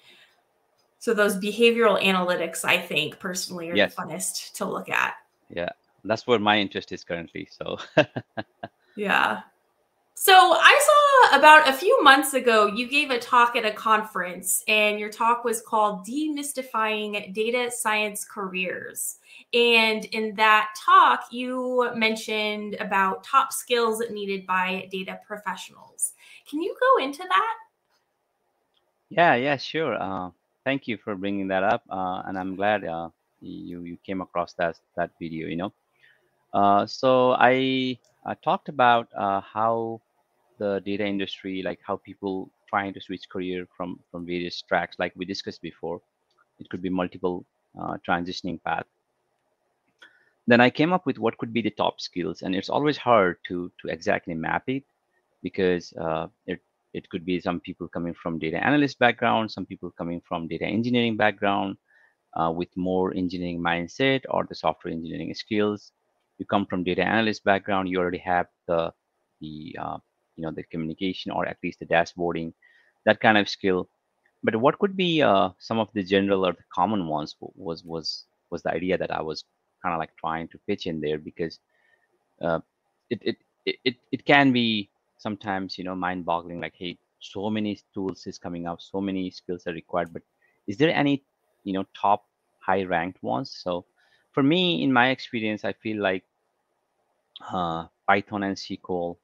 So 0.98 1.14
those 1.14 1.36
behavioral 1.36 2.02
analytics, 2.02 2.64
I 2.64 2.78
think 2.78 3.18
personally, 3.18 3.70
are 3.70 3.76
Yes. 3.76 3.94
the 3.94 4.02
funnest 4.02 4.52
to 4.56 4.66
look 4.66 4.90
at. 4.90 5.14
Yeah, 5.48 5.70
that's 6.04 6.26
where 6.26 6.38
my 6.38 6.58
interest 6.58 6.92
is 6.92 7.04
currently. 7.04 7.48
So 7.50 7.78
Yeah. 8.96 9.40
So 10.14 10.32
I 10.34 10.80
saw 10.86 10.99
about 11.32 11.68
a 11.68 11.72
few 11.72 12.02
months 12.02 12.34
ago, 12.34 12.66
you 12.66 12.88
gave 12.88 13.10
a 13.10 13.18
talk 13.18 13.56
at 13.56 13.64
a 13.64 13.72
conference, 13.72 14.62
and 14.68 14.98
your 14.98 15.10
talk 15.10 15.44
was 15.44 15.62
called 15.62 16.06
Demystifying 16.06 17.32
Data 17.34 17.70
Science 17.70 18.24
Careers. 18.24 19.18
And 19.52 20.04
in 20.06 20.34
that 20.36 20.74
talk, 20.84 21.24
you 21.30 21.90
mentioned 21.94 22.76
about 22.80 23.24
top 23.24 23.52
skills 23.52 24.02
needed 24.10 24.46
by 24.46 24.88
data 24.90 25.18
professionals. 25.26 26.12
Can 26.48 26.62
you 26.62 26.74
go 26.80 27.04
into 27.04 27.22
that? 27.22 27.54
yeah, 29.10 29.34
yeah, 29.34 29.56
sure. 29.56 30.00
Uh, 30.00 30.30
thank 30.64 30.86
you 30.88 30.96
for 30.96 31.14
bringing 31.16 31.48
that 31.48 31.64
up, 31.64 31.82
uh, 31.90 32.22
and 32.26 32.38
I'm 32.38 32.56
glad 32.56 32.84
uh, 32.84 33.10
you 33.40 33.82
you 33.82 33.98
came 34.06 34.20
across 34.20 34.54
that 34.54 34.76
that 34.96 35.10
video. 35.18 35.48
You 35.48 35.56
know, 35.56 35.72
uh, 36.54 36.86
so 36.86 37.32
I, 37.32 37.98
I 38.24 38.34
talked 38.34 38.68
about 38.68 39.08
uh, 39.16 39.40
how 39.40 40.00
the 40.60 40.80
data 40.84 41.04
industry, 41.04 41.62
like 41.64 41.80
how 41.82 41.96
people 41.96 42.52
trying 42.68 42.94
to 42.94 43.00
switch 43.00 43.28
career 43.28 43.66
from 43.76 43.98
from 44.12 44.26
various 44.26 44.62
tracks, 44.62 44.96
like 45.00 45.12
we 45.16 45.24
discussed 45.24 45.62
before. 45.62 46.00
It 46.60 46.68
could 46.70 46.82
be 46.82 46.90
multiple 46.90 47.46
uh, 47.80 47.96
transitioning 48.06 48.62
path. 48.62 48.86
Then 50.46 50.60
I 50.60 50.70
came 50.70 50.92
up 50.92 51.06
with 51.06 51.18
what 51.18 51.38
could 51.38 51.52
be 51.52 51.62
the 51.62 51.70
top 51.82 52.00
skills, 52.00 52.42
and 52.42 52.54
it's 52.54 52.70
always 52.70 52.98
hard 52.98 53.36
to 53.48 53.72
to 53.80 53.88
exactly 53.88 54.34
map 54.34 54.64
it 54.68 54.84
because 55.42 55.92
uh, 55.94 56.26
it 56.46 56.60
it 56.92 57.08
could 57.10 57.24
be 57.24 57.40
some 57.40 57.60
people 57.60 57.88
coming 57.88 58.14
from 58.14 58.38
data 58.38 58.58
analyst 58.64 58.98
background, 58.98 59.50
some 59.50 59.66
people 59.66 59.90
coming 59.96 60.20
from 60.28 60.48
data 60.48 60.66
engineering 60.66 61.16
background 61.16 61.76
uh, 62.36 62.52
with 62.54 62.68
more 62.76 63.14
engineering 63.14 63.60
mindset 63.60 64.22
or 64.28 64.44
the 64.44 64.54
software 64.54 64.92
engineering 64.92 65.34
skills. 65.34 65.92
You 66.38 66.46
come 66.46 66.66
from 66.66 66.84
data 66.84 67.02
analyst 67.02 67.44
background, 67.44 67.88
you 67.88 67.98
already 67.98 68.24
have 68.34 68.46
the 68.66 68.92
the 69.40 69.76
uh, 69.80 69.98
you 70.40 70.46
know 70.48 70.56
the 70.64 70.64
communication 70.72 71.32
or 71.32 71.46
at 71.46 71.58
least 71.64 71.80
the 71.80 71.86
dashboarding, 71.86 72.52
that 73.06 73.20
kind 73.20 73.38
of 73.38 73.48
skill. 73.48 73.88
But 74.42 74.56
what 74.56 74.78
could 74.78 74.96
be 74.96 75.22
uh, 75.22 75.50
some 75.58 75.78
of 75.78 75.92
the 75.94 76.02
general 76.04 76.46
or 76.46 76.52
the 76.52 76.64
common 76.74 77.06
ones 77.08 77.36
was 77.40 77.84
was 77.84 78.26
was 78.50 78.62
the 78.62 78.72
idea 78.72 78.98
that 78.98 79.12
I 79.12 79.22
was 79.22 79.44
kind 79.82 79.94
of 79.94 80.00
like 80.00 80.16
trying 80.18 80.48
to 80.48 80.58
pitch 80.68 80.86
in 80.86 81.00
there 81.00 81.18
because 81.18 81.58
uh, 82.42 82.60
it, 83.10 83.20
it 83.22 83.36
it 83.84 83.96
it 84.12 84.24
can 84.26 84.52
be 84.52 84.90
sometimes 85.18 85.78
you 85.78 85.84
know 85.84 85.94
mind 85.94 86.24
boggling 86.24 86.60
like 86.60 86.74
hey 86.78 86.98
so 87.20 87.50
many 87.50 87.78
tools 87.94 88.26
is 88.26 88.38
coming 88.38 88.66
up 88.66 88.80
so 88.80 89.00
many 89.00 89.30
skills 89.30 89.66
are 89.66 89.74
required 89.74 90.12
but 90.12 90.22
is 90.66 90.76
there 90.78 90.94
any 90.94 91.24
you 91.64 91.72
know 91.72 91.84
top 92.00 92.24
high 92.64 92.84
ranked 92.84 93.22
ones 93.22 93.60
so 93.62 93.86
for 94.32 94.42
me 94.42 94.82
in 94.82 94.92
my 94.92 95.10
experience 95.10 95.64
i 95.64 95.72
feel 95.72 96.00
like 96.02 96.24
uh, 97.52 97.86
python 98.06 98.42
and 98.44 98.56
sql 98.56 99.16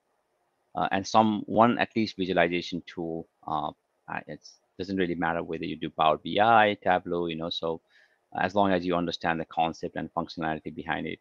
uh, 0.77 0.89
and 0.93 1.07
some 1.07 1.43
one 1.47 1.79
at 1.79 1.91
least 1.97 2.17
visualization 2.17 2.83
tool 2.87 3.29
uh, 3.49 3.71
it 4.29 4.41
doesn't 4.79 4.97
really 4.97 5.15
matter 5.17 5.43
whether 5.43 5.65
you 5.65 5.77
do 5.77 5.91
power 5.91 6.19
bi 6.19 6.77
tableau 6.83 7.27
you 7.27 7.37
know 7.37 7.51
so 7.51 7.81
as 8.43 8.55
long 8.55 8.73
as 8.73 8.85
you 8.87 8.95
understand 8.95 9.41
the 9.41 9.47
concept 9.47 9.97
and 9.97 10.11
functionality 10.17 10.75
behind 10.75 11.07
it 11.07 11.21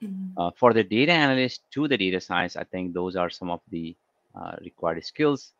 Mhm. 0.00 0.38
uh, 0.38 0.50
for 0.58 0.72
the 0.74 0.84
data 0.84 1.12
analyst 1.12 1.62
to 1.72 1.88
the 1.88 1.96
data 1.98 2.20
science, 2.20 2.56
I 2.56 2.64
think 2.64 2.94
those 2.94 3.16
are 3.16 3.30
some 3.30 3.50
of 3.50 3.60
the 3.70 3.96
uh, 4.34 4.52
required 4.62 5.04
skills. 5.04 5.52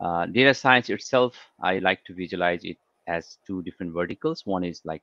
Uh, 0.00 0.26
data 0.26 0.54
science 0.54 0.90
itself, 0.90 1.34
I 1.62 1.78
like 1.78 2.04
to 2.06 2.14
visualize 2.14 2.64
it 2.64 2.78
as 3.08 3.38
two 3.46 3.62
different 3.62 3.92
verticals. 3.94 4.42
One 4.44 4.64
is 4.64 4.80
like 4.84 5.02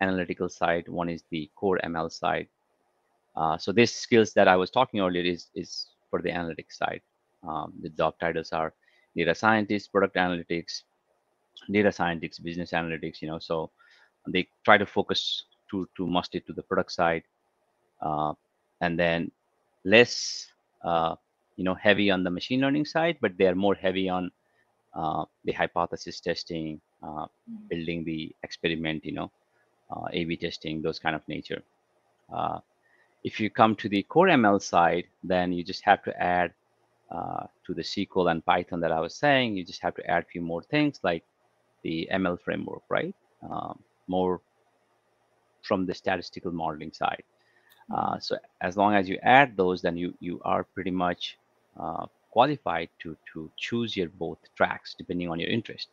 analytical 0.00 0.48
side, 0.48 0.88
one 0.88 1.08
is 1.08 1.24
the 1.30 1.50
core 1.56 1.78
ML 1.84 2.10
side. 2.10 2.48
Uh, 3.36 3.58
so 3.58 3.72
these 3.72 3.92
skills 3.94 4.32
that 4.34 4.48
I 4.48 4.56
was 4.56 4.70
talking 4.70 5.00
earlier 5.00 5.24
is 5.24 5.48
is 5.54 5.89
for 6.10 6.20
the 6.22 6.30
analytics 6.30 6.76
side. 6.76 7.00
Um, 7.46 7.72
the 7.80 7.88
job 7.90 8.14
titles 8.20 8.52
are 8.52 8.74
data 9.16 9.34
scientist, 9.34 9.92
product 9.92 10.16
analytics, 10.16 10.82
data 11.70 11.92
scientists, 11.92 12.38
business 12.38 12.72
analytics. 12.72 13.22
You 13.22 13.28
know, 13.28 13.38
so 13.38 13.70
they 14.28 14.48
try 14.64 14.78
to 14.78 14.86
focus 14.86 15.44
to 15.70 15.88
to 15.96 16.06
mostly 16.06 16.40
to 16.40 16.52
the 16.52 16.62
product 16.62 16.92
side, 16.92 17.22
uh, 18.02 18.34
and 18.80 18.98
then 18.98 19.30
less 19.84 20.48
uh, 20.84 21.14
you 21.56 21.64
know 21.64 21.74
heavy 21.74 22.10
on 22.10 22.24
the 22.24 22.30
machine 22.30 22.60
learning 22.60 22.84
side, 22.84 23.16
but 23.20 23.36
they 23.38 23.46
are 23.46 23.54
more 23.54 23.74
heavy 23.74 24.08
on 24.08 24.30
uh, 24.94 25.24
the 25.44 25.52
hypothesis 25.52 26.20
testing, 26.20 26.80
uh, 27.02 27.24
mm-hmm. 27.24 27.66
building 27.68 28.04
the 28.04 28.34
experiment. 28.42 29.04
You 29.04 29.12
know, 29.12 29.30
uh, 29.90 30.06
A/B 30.12 30.36
testing, 30.36 30.82
those 30.82 30.98
kind 30.98 31.16
of 31.16 31.26
nature. 31.28 31.62
Uh, 33.22 33.30
if 33.32 33.40
you 33.40 33.50
come 33.50 33.74
to 33.76 33.88
the 33.88 34.02
core 34.04 34.28
ML 34.28 34.62
side, 34.62 35.04
then 35.22 35.52
you 35.52 35.64
just 35.64 35.84
have 35.84 36.02
to 36.04 36.22
add 36.22 36.52
uh, 37.10 37.46
to 37.66 37.74
the 37.74 37.82
SQL 37.82 38.30
and 38.30 38.44
Python 38.44 38.80
that 38.80 38.92
I 38.92 39.00
was 39.00 39.14
saying. 39.14 39.56
You 39.56 39.64
just 39.64 39.82
have 39.82 39.94
to 39.96 40.10
add 40.10 40.22
a 40.24 40.26
few 40.26 40.40
more 40.40 40.62
things 40.62 41.00
like 41.02 41.24
the 41.82 42.08
ML 42.12 42.40
framework, 42.40 42.82
right? 42.88 43.14
Um, 43.42 43.78
more 44.08 44.40
from 45.62 45.86
the 45.86 45.94
statistical 45.94 46.52
modeling 46.52 46.92
side. 46.92 47.22
Uh, 47.92 48.12
mm-hmm. 48.12 48.20
so 48.20 48.36
as 48.60 48.76
long 48.76 48.94
as 48.94 49.08
you 49.08 49.18
add 49.22 49.56
those, 49.56 49.82
then 49.82 49.96
you 49.96 50.14
you 50.20 50.40
are 50.44 50.64
pretty 50.64 50.90
much 50.90 51.38
uh, 51.78 52.06
qualified 52.30 52.88
to 53.00 53.16
to 53.32 53.50
choose 53.56 53.96
your 53.96 54.08
both 54.08 54.38
tracks 54.56 54.94
depending 54.96 55.28
on 55.28 55.40
your 55.40 55.50
interest. 55.50 55.88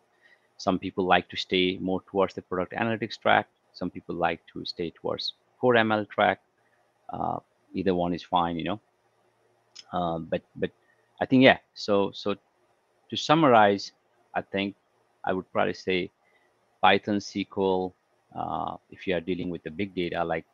Some 0.57 0.79
people 0.79 1.05
like 1.05 1.29
to 1.29 1.37
stay 1.37 1.77
more 1.79 2.01
towards 2.11 2.33
the 2.33 2.41
product 2.41 2.73
analytics 2.73 3.19
track. 3.19 3.47
Some 3.73 3.89
people 3.91 4.15
like 4.15 4.41
to 4.53 4.65
stay 4.65 4.91
towards 4.91 5.33
core 5.59 5.75
ML 5.75 6.09
track. 6.09 6.39
Uh, 7.09 7.39
either 7.73 7.93
one 7.93 8.13
is 8.13 8.23
fine, 8.23 8.57
you 8.57 8.65
know. 8.65 8.79
Um, 9.93 10.27
but 10.29 10.41
but 10.55 10.71
I 11.21 11.25
think 11.25 11.43
yeah. 11.43 11.57
So 11.73 12.11
so 12.13 12.35
to 13.09 13.15
summarize, 13.15 13.91
I 14.33 14.41
think 14.41 14.75
I 15.23 15.33
would 15.33 15.51
probably 15.51 15.73
say 15.73 16.11
Python, 16.81 17.17
SQL. 17.17 17.93
Uh, 18.35 18.77
if 18.91 19.07
you 19.07 19.15
are 19.15 19.21
dealing 19.21 19.49
with 19.49 19.63
the 19.63 19.71
big 19.71 19.95
data 19.95 20.23
like 20.23 20.45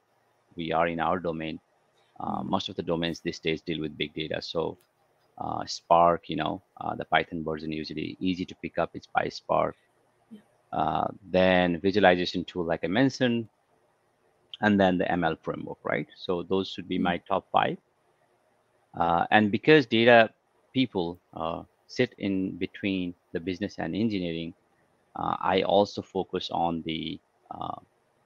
we 0.56 0.72
are 0.72 0.88
in 0.88 1.00
our 1.00 1.20
domain, 1.20 1.60
uh, 2.20 2.40
mm-hmm. 2.40 2.50
most 2.50 2.70
of 2.70 2.76
the 2.76 2.84
domains 2.84 3.20
these 3.20 3.40
days 3.40 3.62
deal 3.62 3.82
with 3.82 3.98
big 3.98 4.14
data. 4.14 4.42
So 4.42 4.78
uh, 5.38 5.66
Spark, 5.66 6.30
you 6.30 6.36
know, 6.36 6.62
uh, 6.80 6.96
the 6.96 7.06
Python 7.06 7.44
version 7.44 7.72
usually 7.72 8.18
easy 8.20 8.46
to 8.46 8.56
pick 8.56 8.78
up. 8.78 8.92
It's 8.94 9.08
PySpark. 9.16 9.74
Yeah. 10.32 10.40
Uh, 10.72 11.08
then 11.32 11.80
visualization 11.80 12.46
tool, 12.46 12.66
like 12.66 12.84
I 12.84 12.88
mentioned, 12.88 13.48
and 14.64 14.80
then 14.80 14.98
the 14.98 15.06
ML 15.06 15.38
framework, 15.44 15.78
right? 15.84 16.08
So 16.16 16.44
those 16.44 16.70
should 16.70 16.88
be 16.88 16.96
mm-hmm. 16.96 17.04
my 17.04 17.18
top 17.28 17.46
five. 17.52 17.78
Uh, 19.00 19.26
and 19.32 19.52
because 19.52 19.86
data 19.86 20.30
people 20.74 21.20
uh, 21.36 21.64
sit 21.88 22.14
in 22.18 22.58
between 22.58 23.14
the 23.34 23.40
business 23.40 23.76
and 23.78 23.96
engineering, 23.96 24.54
uh, 25.16 25.36
I 25.40 25.64
also 25.64 26.02
focus 26.02 26.50
on 26.52 26.82
the 26.86 27.20
uh, 27.52 27.76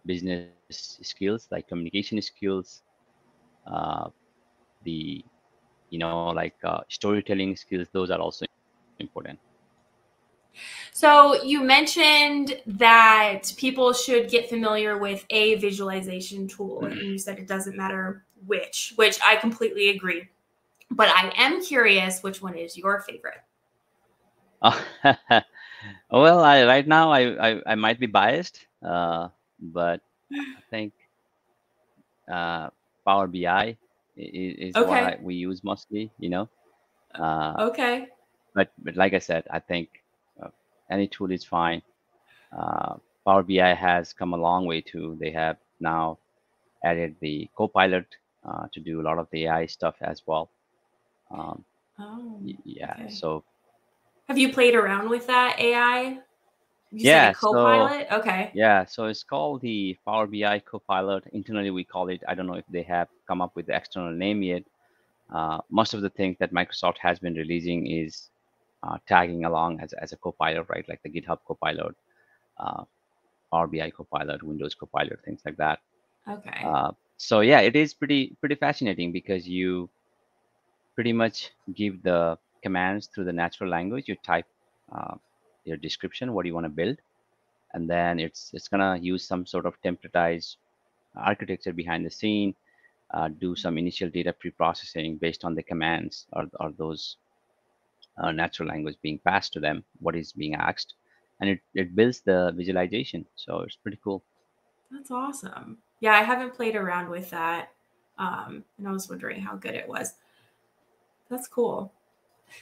business 0.06 0.54
skills 1.02 1.47
like 1.52 1.67
communication 1.67 2.21
skills, 2.21 2.84
uh, 3.65 4.10
the 4.84 5.23
you 5.89 6.00
know 6.00 6.30
like 6.30 6.56
uh, 6.63 6.82
storytelling 6.89 7.56
skills. 7.56 7.88
Those 7.93 8.12
are 8.12 8.19
also 8.19 8.45
important. 9.00 9.39
So 10.97 11.43
you 11.43 11.62
mentioned 11.62 12.60
that 12.65 13.53
people 13.55 13.93
should 13.93 14.31
get 14.31 14.49
familiar 14.49 14.97
with 14.97 15.27
a 15.29 15.53
visualization 15.62 16.47
tool, 16.47 16.86
and 16.86 16.97
you 16.97 17.19
said 17.19 17.38
it 17.38 17.47
doesn't 17.47 17.77
matter 17.77 18.25
which, 18.47 18.93
which 18.95 19.19
I 19.23 19.36
completely 19.36 19.89
agree. 19.89 20.27
But 20.89 21.10
I 21.10 21.31
am 21.38 21.62
curious 21.62 22.23
which 22.23 22.41
one 22.41 22.55
is 22.55 22.75
your 22.75 23.01
favorite. 23.01 23.43
Oh, 24.63 24.73
well, 26.10 26.43
I 26.43 26.65
right 26.65 26.88
now 26.88 27.12
I, 27.12 27.51
I, 27.51 27.62
I 27.67 27.75
might 27.75 27.99
be 27.99 28.07
biased, 28.07 28.65
uh, 28.81 29.29
but 29.62 30.01
I 30.33 30.62
think 30.71 30.93
uh, 32.27 32.71
Power 33.05 33.27
BI 33.27 33.77
is, 34.15 34.73
is 34.73 34.75
okay. 34.75 34.89
what 34.89 34.97
I, 34.97 35.17
we 35.21 35.36
use 35.36 35.63
mostly. 35.63 36.10
You 36.17 36.29
know. 36.29 36.49
Uh, 37.13 37.69
okay. 37.69 38.07
But 38.55 38.71
but 38.81 38.95
like 38.95 39.13
I 39.13 39.19
said, 39.19 39.43
I 39.51 39.60
think 39.60 40.01
any 40.89 41.08
tool 41.08 41.32
is 41.32 41.43
fine. 41.43 41.82
Uh, 42.58 42.95
Power 43.26 43.43
BI 43.43 43.73
has 43.73 44.13
come 44.13 44.34
a 44.34 44.38
long 44.38 44.65
way 44.65 44.82
too. 44.82 45.17
They 45.19 45.32
have 45.32 45.58
now 45.80 46.17
added 46.84 47.15
the 47.19 47.50
Copilot 47.56 48.06
uh, 48.47 48.67
to 48.73 48.80
do 48.80 49.02
a 49.02 49.04
lot 49.04 49.17
of 49.19 49.28
the 49.32 49.45
AI 49.45 49.65
stuff 49.65 49.95
as 50.02 50.23
well. 50.26 50.50
Um, 51.32 51.65
oh, 52.00 52.39
yeah. 52.63 52.95
Okay. 53.00 53.10
So, 53.10 53.43
have 54.28 54.38
you 54.38 54.54
played 54.54 54.76
around 54.76 55.10
with 55.10 55.28
that 55.28 55.60
AI? 55.60 56.19
You 56.91 57.02
yeah, 57.02 57.34
Copilot. 57.34 58.08
So, 58.10 58.17
okay. 58.19 58.52
Yeah, 58.54 58.86
so 58.86 59.06
it's 59.06 59.23
called 59.23 59.62
the 59.62 59.97
Power 60.06 60.26
BI 60.26 60.60
Copilot. 60.60 61.26
Internally, 61.34 61.71
we 61.71 61.84
call 61.84 62.08
it. 62.10 62.23
I 62.28 62.34
don't 62.34 62.47
know 62.47 62.54
if 62.54 62.65
they 62.69 62.84
have 62.84 63.10
come 63.28 63.41
up 63.41 63.56
with 63.56 63.67
the 63.67 63.76
external 63.76 64.13
name 64.13 64.41
yet. 64.41 64.63
Uh, 65.34 65.60
most 65.69 65.93
of 65.93 66.02
the 66.02 66.10
things 66.12 66.38
that 66.39 66.54
Microsoft 66.54 66.97
has 67.00 67.19
been 67.19 67.34
releasing 67.34 67.88
is 67.88 68.30
uh, 68.83 68.97
tagging 69.07 69.45
along 69.45 69.79
as, 69.79 69.93
as 69.93 70.13
a 70.13 70.17
copilot, 70.17 70.65
right? 70.69 70.87
Like 70.87 71.01
the 71.03 71.09
GitHub 71.09 71.39
Copilot, 71.47 71.95
uh, 72.59 72.83
Power 73.51 73.67
BI 73.67 73.89
Copilot, 73.91 74.43
Windows 74.43 74.75
Copilot, 74.75 75.23
things 75.23 75.41
like 75.45 75.57
that. 75.57 75.79
Okay. 76.29 76.61
Uh, 76.63 76.91
so 77.17 77.39
yeah, 77.39 77.61
it 77.61 77.75
is 77.75 77.93
pretty 77.93 78.35
pretty 78.39 78.55
fascinating 78.55 79.11
because 79.11 79.47
you 79.47 79.89
pretty 80.95 81.13
much 81.13 81.51
give 81.73 82.03
the 82.03 82.37
commands 82.61 83.07
through 83.07 83.25
the 83.25 83.33
natural 83.33 83.69
language. 83.69 84.07
You 84.07 84.15
type 84.25 84.45
uh, 84.91 85.15
your 85.65 85.77
description, 85.77 86.33
what 86.33 86.45
you 86.45 86.53
want 86.53 86.65
to 86.65 86.69
build, 86.69 86.97
and 87.73 87.89
then 87.89 88.19
it's 88.19 88.51
it's 88.53 88.67
gonna 88.67 88.97
use 88.97 89.23
some 89.23 89.45
sort 89.45 89.65
of 89.65 89.81
templatized 89.81 90.57
architecture 91.15 91.73
behind 91.73 92.05
the 92.05 92.11
scene, 92.11 92.53
uh, 93.13 93.27
do 93.27 93.55
some 93.55 93.77
initial 93.77 94.09
data 94.09 94.33
pre-processing 94.33 95.17
based 95.17 95.43
on 95.43 95.55
the 95.55 95.63
commands 95.63 96.27
or, 96.33 96.45
or 96.59 96.71
those 96.77 97.17
uh, 98.17 98.32
natural 98.32 98.67
language 98.69 98.97
being 99.01 99.19
passed 99.19 99.53
to 99.53 99.60
them, 99.60 99.84
what 99.99 100.15
is 100.15 100.34
being 100.34 100.56
asked, 100.56 100.95
and 101.39 101.49
it, 101.49 101.60
it 101.73 101.95
builds 101.95 102.21
the 102.21 102.53
visualization. 102.56 103.25
So 103.36 103.60
it's 103.60 103.75
pretty 103.75 103.99
cool. 104.03 104.23
That's 104.91 105.12
awesome. 105.12 105.77
Yeah, 105.99 106.13
I 106.13 106.23
haven't 106.23 106.53
played 106.53 106.75
around 106.75 107.10
with 107.10 107.30
that. 107.32 107.71
Um, 108.19 108.63
and 108.77 108.88
I 108.88 108.91
was 108.91 109.10
wondering 109.10 109.41
how 109.41 109.56
good 109.56 109.75
it 109.75 109.88
was. 109.88 110.15
That's 111.30 111.47
cool. 111.47 111.91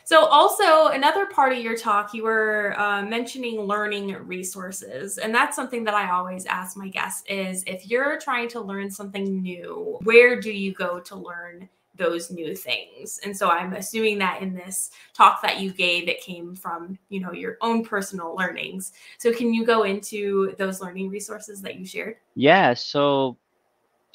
So, 0.04 0.26
also 0.26 0.88
another 0.88 1.28
part 1.28 1.54
of 1.54 1.60
your 1.60 1.78
talk, 1.78 2.14
you 2.14 2.24
were 2.24 2.74
uh, 2.80 3.04
mentioning 3.04 3.62
learning 3.62 4.14
resources, 4.26 5.20
and 5.20 5.34
that's 5.34 5.56
something 5.56 5.84
that 5.84 5.94
I 5.94 6.10
always 6.10 6.48
ask 6.48 6.76
my 6.76 6.88
guests: 6.88 7.24
is 7.30 7.64
if 7.68 7.88
you're 7.88 8.20
trying 8.20 8.50
to 8.50 8.62
learn 8.62 8.90
something 8.90 9.44
new, 9.44 10.00
where 10.04 10.40
do 10.42 10.52
you 10.52 10.74
go 10.74 11.00
to 11.02 11.16
learn 11.16 11.70
those 11.98 12.32
new 12.32 12.56
things? 12.56 13.20
And 13.24 13.36
so, 13.36 13.50
I'm 13.50 13.74
assuming 13.74 14.20
that 14.20 14.42
in 14.42 14.54
this 14.54 14.92
talk 15.14 15.42
that 15.42 15.60
you 15.60 15.72
gave, 15.72 16.08
it 16.08 16.22
came 16.22 16.56
from 16.56 16.98
you 17.10 17.20
know 17.20 17.32
your 17.32 17.58
own 17.62 17.84
personal 17.84 18.36
learnings. 18.36 18.94
So, 19.18 19.34
can 19.34 19.54
you 19.54 19.66
go 19.66 19.84
into 19.84 20.56
those 20.58 20.82
learning 20.82 21.10
resources 21.10 21.62
that 21.62 21.76
you 21.78 21.86
shared? 21.86 22.18
Yeah. 22.36 22.74
So 22.74 23.38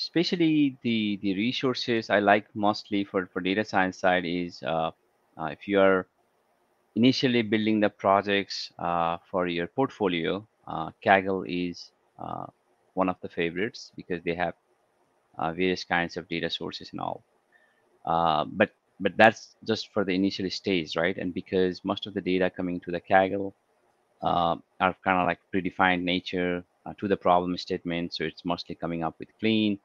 especially 0.00 0.78
the 0.82 1.18
the 1.22 1.34
resources 1.34 2.08
I 2.08 2.20
like 2.20 2.46
mostly 2.54 3.04
for 3.04 3.26
for 3.26 3.40
data 3.40 3.64
science 3.64 3.98
side 3.98 4.24
is 4.24 4.62
uh, 4.62 4.90
uh, 5.36 5.48
if 5.56 5.68
you 5.68 5.78
are 5.80 6.06
initially 6.96 7.42
building 7.42 7.80
the 7.80 7.90
projects 7.90 8.72
uh, 8.78 9.18
for 9.30 9.46
your 9.46 9.66
portfolio, 9.66 10.46
uh, 10.66 10.90
Kaggle 11.04 11.44
is 11.46 11.92
uh, 12.18 12.46
one 12.94 13.08
of 13.08 13.16
the 13.20 13.28
favorites 13.28 13.92
because 13.94 14.22
they 14.24 14.34
have 14.34 14.54
uh, 15.38 15.52
various 15.52 15.84
kinds 15.84 16.16
of 16.16 16.28
data 16.28 16.50
sources 16.50 16.90
and 16.92 17.00
all. 17.00 17.22
Uh, 18.04 18.44
but 18.44 18.70
but 18.98 19.16
that's 19.16 19.56
just 19.66 19.88
for 19.92 20.04
the 20.04 20.14
initial 20.14 20.48
stage, 20.50 20.94
right? 20.96 21.16
And 21.16 21.32
because 21.32 21.84
most 21.84 22.06
of 22.06 22.12
the 22.12 22.20
data 22.20 22.50
coming 22.50 22.80
to 22.80 22.90
the 22.90 23.00
Kaggle 23.00 23.54
are 24.22 24.94
kind 25.04 25.18
of 25.20 25.26
like 25.26 25.40
predefined 25.54 26.02
nature 26.02 26.62
to 26.98 27.08
the 27.08 27.16
problem 27.16 27.56
statement, 27.56 28.12
so 28.12 28.24
it's 28.24 28.44
mostly 28.44 28.74
coming 28.74 29.02
up 29.02 29.14
with 29.18 29.28
clean 29.38 29.78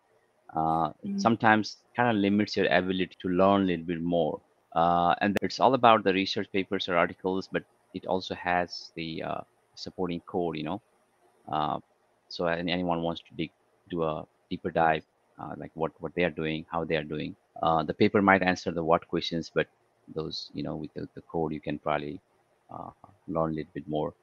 uh, 0.55 0.91
mm. 1.05 1.19
sometimes 1.19 1.77
kind 1.95 2.09
of 2.09 2.15
limits 2.21 2.55
your 2.55 2.67
ability 2.67 3.15
to 3.21 3.29
learn 3.29 3.63
a 3.63 3.65
little 3.65 3.85
bit 3.85 4.01
more. 4.01 4.39
Uh, 4.75 5.15
and 5.21 5.37
it's 5.41 5.59
all 5.59 5.73
about 5.73 6.03
the 6.03 6.13
research 6.13 6.47
papers 6.51 6.89
or 6.89 6.97
articles, 6.97 7.49
but 7.51 7.63
it 7.93 8.05
also 8.07 8.35
has 8.35 8.91
the 8.95 9.23
uh, 9.23 9.41
supporting 9.75 10.19
code, 10.21 10.57
you 10.57 10.63
know. 10.63 10.81
Uh, 11.51 11.79
so 12.27 12.45
anyone 12.47 13.01
wants 13.01 13.21
to 13.21 13.35
dig, 13.35 13.51
do 13.89 14.03
a 14.03 14.25
deeper 14.49 14.71
dive, 14.71 15.03
uh, 15.03 15.14
like 15.57 15.71
what 15.75 15.91
what 15.99 16.13
they 16.15 16.23
are 16.23 16.29
doing, 16.31 16.65
how 16.71 16.83
they 16.83 16.95
are 16.95 17.03
doing. 17.03 17.35
Uh, 17.61 17.83
the 17.83 17.93
paper 17.93 18.21
might 18.21 18.41
answer 18.43 18.71
the 18.71 18.83
what 18.83 19.07
questions, 19.07 19.51
but 19.53 19.67
those, 20.13 20.51
you 20.53 20.63
know, 20.63 20.75
with 20.75 20.93
the, 20.93 21.07
the 21.15 21.21
code, 21.21 21.53
you 21.53 21.61
can 21.61 21.79
probably 21.79 22.19
learn 23.27 23.51
a 23.51 23.53
little 23.53 23.73
bit 23.73 23.87
more. 23.87 24.13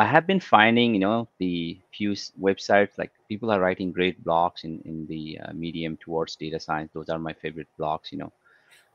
I 0.00 0.06
have 0.06 0.26
been 0.26 0.40
finding, 0.40 0.94
you 0.94 1.00
know, 1.00 1.28
the 1.38 1.78
few 1.92 2.12
websites 2.40 2.96
like 2.96 3.10
people 3.28 3.50
are 3.50 3.60
writing 3.60 3.92
great 3.92 4.24
blogs 4.24 4.64
in 4.64 4.80
in 4.86 5.06
the 5.06 5.38
uh, 5.44 5.52
medium 5.52 5.98
towards 5.98 6.36
data 6.36 6.58
science. 6.58 6.90
Those 6.94 7.10
are 7.10 7.18
my 7.18 7.34
favorite 7.34 7.68
blogs, 7.78 8.10
you 8.10 8.18
know, 8.18 8.32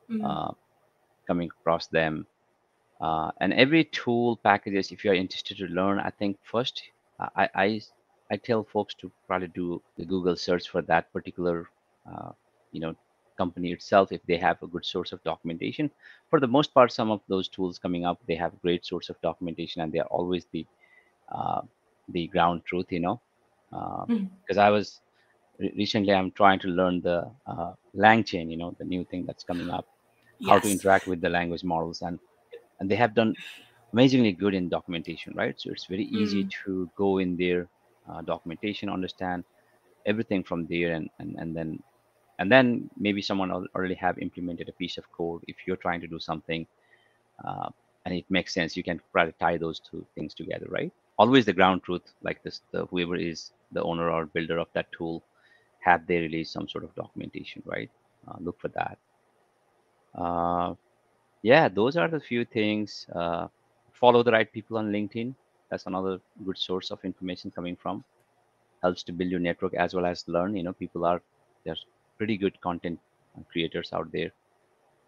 mm-hmm. 0.10 0.26
uh, 0.26 0.52
coming 1.28 1.50
across 1.60 1.86
them. 1.88 2.26
Uh, 3.00 3.30
and 3.40 3.54
every 3.54 3.84
tool 3.84 4.38
packages, 4.38 4.92
if 4.92 5.06
you 5.06 5.12
are 5.12 5.22
interested 5.24 5.58
to 5.58 5.68
learn, 5.68 6.00
I 6.00 6.10
think 6.10 6.40
first 6.44 6.82
I, 7.20 7.50
I, 7.54 7.82
I 8.32 8.38
tell 8.38 8.64
folks 8.64 8.96
to 8.96 9.12
probably 9.28 9.50
do 9.50 9.82
the 9.98 10.06
Google 10.06 10.36
search 10.36 10.70
for 10.70 10.82
that 10.84 11.12
particular, 11.14 11.70
uh, 12.12 12.32
you 12.72 12.80
know, 12.80 12.96
company 13.38 13.72
itself 13.72 14.12
if 14.12 14.22
they 14.26 14.38
have 14.38 14.62
a 14.64 14.68
good 14.68 14.86
source 14.86 15.12
of 15.12 15.24
documentation. 15.24 15.92
For 16.30 16.40
the 16.40 16.48
most 16.48 16.74
part, 16.74 16.92
some 16.92 17.12
of 17.12 17.22
those 17.28 17.48
tools 17.48 17.78
coming 17.78 18.06
up, 18.06 18.20
they 18.28 18.36
have 18.36 18.60
great 18.62 18.86
source 18.86 19.10
of 19.10 19.20
documentation 19.22 19.82
and 19.82 19.92
they 19.92 20.00
are 20.00 20.08
always 20.08 20.46
the 20.52 20.66
uh, 21.32 21.62
the 22.10 22.28
ground 22.28 22.64
truth, 22.66 22.92
you 22.92 23.00
know. 23.00 23.20
Because 23.70 24.08
uh, 24.08 24.14
mm-hmm. 24.14 24.60
I 24.60 24.70
was 24.70 25.02
recently, 25.60 26.14
I'm 26.14 26.32
trying 26.32 26.60
to 26.60 26.68
learn 26.68 27.02
the 27.02 27.30
uh, 27.48 27.74
LangChain, 27.96 28.50
you 28.50 28.58
know, 28.58 28.76
the 28.78 28.86
new 28.86 29.04
thing 29.06 29.26
that's 29.26 29.44
coming 29.44 29.70
up, 29.70 29.88
yes. 30.40 30.50
how 30.50 30.60
to 30.60 30.72
interact 30.72 31.08
with 31.08 31.22
the 31.22 31.30
language 31.30 31.64
models, 31.64 32.02
and 32.02 32.20
and 32.80 32.90
they 32.90 32.96
have 32.96 33.16
done 33.16 33.36
amazingly 33.94 34.34
good 34.34 34.54
in 34.54 34.70
documentation, 34.70 35.34
right? 35.36 35.60
So 35.60 35.72
it's 35.72 35.86
very 35.86 36.06
easy 36.06 36.44
mm. 36.44 36.52
to 36.66 36.90
go 36.96 37.20
in 37.20 37.38
their 37.38 37.68
uh, 38.10 38.22
documentation, 38.22 38.90
understand 38.90 39.44
everything 40.06 40.44
from 40.44 40.66
there, 40.68 40.94
and 40.94 41.10
and 41.20 41.36
and 41.40 41.56
then 41.56 41.82
and 42.40 42.52
then 42.52 42.90
maybe 42.98 43.22
someone 43.22 43.52
already 43.52 43.96
have 43.96 44.18
implemented 44.20 44.70
a 44.70 44.74
piece 44.74 44.98
of 44.98 45.12
code. 45.12 45.42
If 45.48 45.58
you're 45.66 45.78
trying 45.78 46.02
to 46.02 46.08
do 46.08 46.20
something, 46.20 46.68
uh, 47.46 47.70
and 48.06 48.14
it 48.14 48.26
makes 48.30 48.54
sense, 48.54 48.76
you 48.78 48.84
can 48.84 49.00
try 49.12 49.26
to 49.26 49.32
tie 49.34 49.58
those 49.58 49.80
two 49.80 50.06
things 50.16 50.34
together, 50.34 50.68
right? 50.70 50.92
Always 51.18 51.46
the 51.46 51.54
ground 51.54 51.84
truth, 51.84 52.02
like 52.24 52.44
this, 52.44 52.62
the 52.72 52.86
whoever 52.88 53.16
is 53.16 53.52
the 53.72 53.82
owner 53.84 54.10
or 54.10 54.26
builder 54.26 54.60
of 54.60 54.68
that 54.74 54.92
tool, 54.92 55.24
have 55.80 56.06
they 56.08 56.20
release 56.20 56.52
some 56.52 56.68
sort 56.68 56.84
of 56.84 56.94
documentation, 56.96 57.64
right? 57.66 57.90
Uh, 58.28 58.36
look 58.40 58.60
for 58.60 58.68
that. 58.70 58.98
Uh, 60.16 60.74
yeah, 61.42 61.68
those 61.70 61.96
are 61.98 62.08
the 62.08 62.20
few 62.20 62.46
things. 62.46 63.08
Uh, 63.14 63.48
follow 63.94 64.24
the 64.24 64.32
right 64.32 64.52
people 64.52 64.78
on 64.78 64.92
LinkedIn. 64.92 65.34
That's 65.70 65.86
another 65.86 66.20
good 66.46 66.58
source 66.58 66.92
of 66.92 67.04
information 67.04 67.52
coming 67.52 67.76
from. 67.76 68.04
Helps 68.82 69.04
to 69.04 69.12
build 69.12 69.32
your 69.32 69.40
network 69.40 69.74
as 69.74 69.94
well 69.94 70.06
as 70.06 70.28
learn. 70.28 70.56
You 70.56 70.64
know, 70.64 70.74
people 70.74 71.06
are 71.06 71.22
there's 71.64 71.86
pretty 72.18 72.38
good 72.38 72.60
content 72.62 73.00
creators 73.52 73.92
out 73.94 74.12
there. 74.12 74.32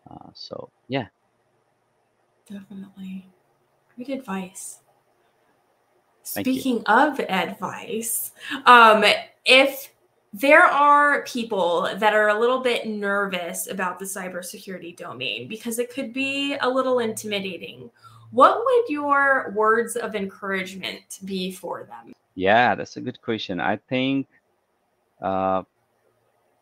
Uh, 0.10 0.30
so 0.34 0.70
yeah, 0.88 1.08
definitely 2.50 3.28
great 3.96 4.10
advice. 4.10 4.80
Thank 6.24 6.46
Speaking 6.46 6.78
you. 6.78 6.84
of 6.88 7.20
advice, 7.22 8.32
um, 8.66 9.04
if 9.46 9.94
there 10.34 10.64
are 10.64 11.24
people 11.24 11.90
that 11.96 12.14
are 12.14 12.28
a 12.28 12.40
little 12.40 12.60
bit 12.60 12.86
nervous 12.86 13.68
about 13.68 13.98
the 13.98 14.06
cybersecurity 14.06 14.96
domain 14.96 15.48
because 15.48 15.80
it 15.80 15.90
could 15.90 16.14
be 16.14 16.56
a 16.62 16.70
little 16.70 17.00
intimidating. 17.00 17.90
What 18.32 18.60
would 18.64 18.90
your 18.90 19.54
words 19.56 19.96
of 19.96 20.16
encouragement 20.16 21.20
be 21.26 21.52
for 21.52 21.86
them? 21.86 22.14
Yeah, 22.36 22.76
that's 22.76 22.98
a 22.98 23.02
good 23.02 23.22
question. 23.22 23.60
I 23.60 23.78
think 23.90 24.28
uh, 25.22 25.64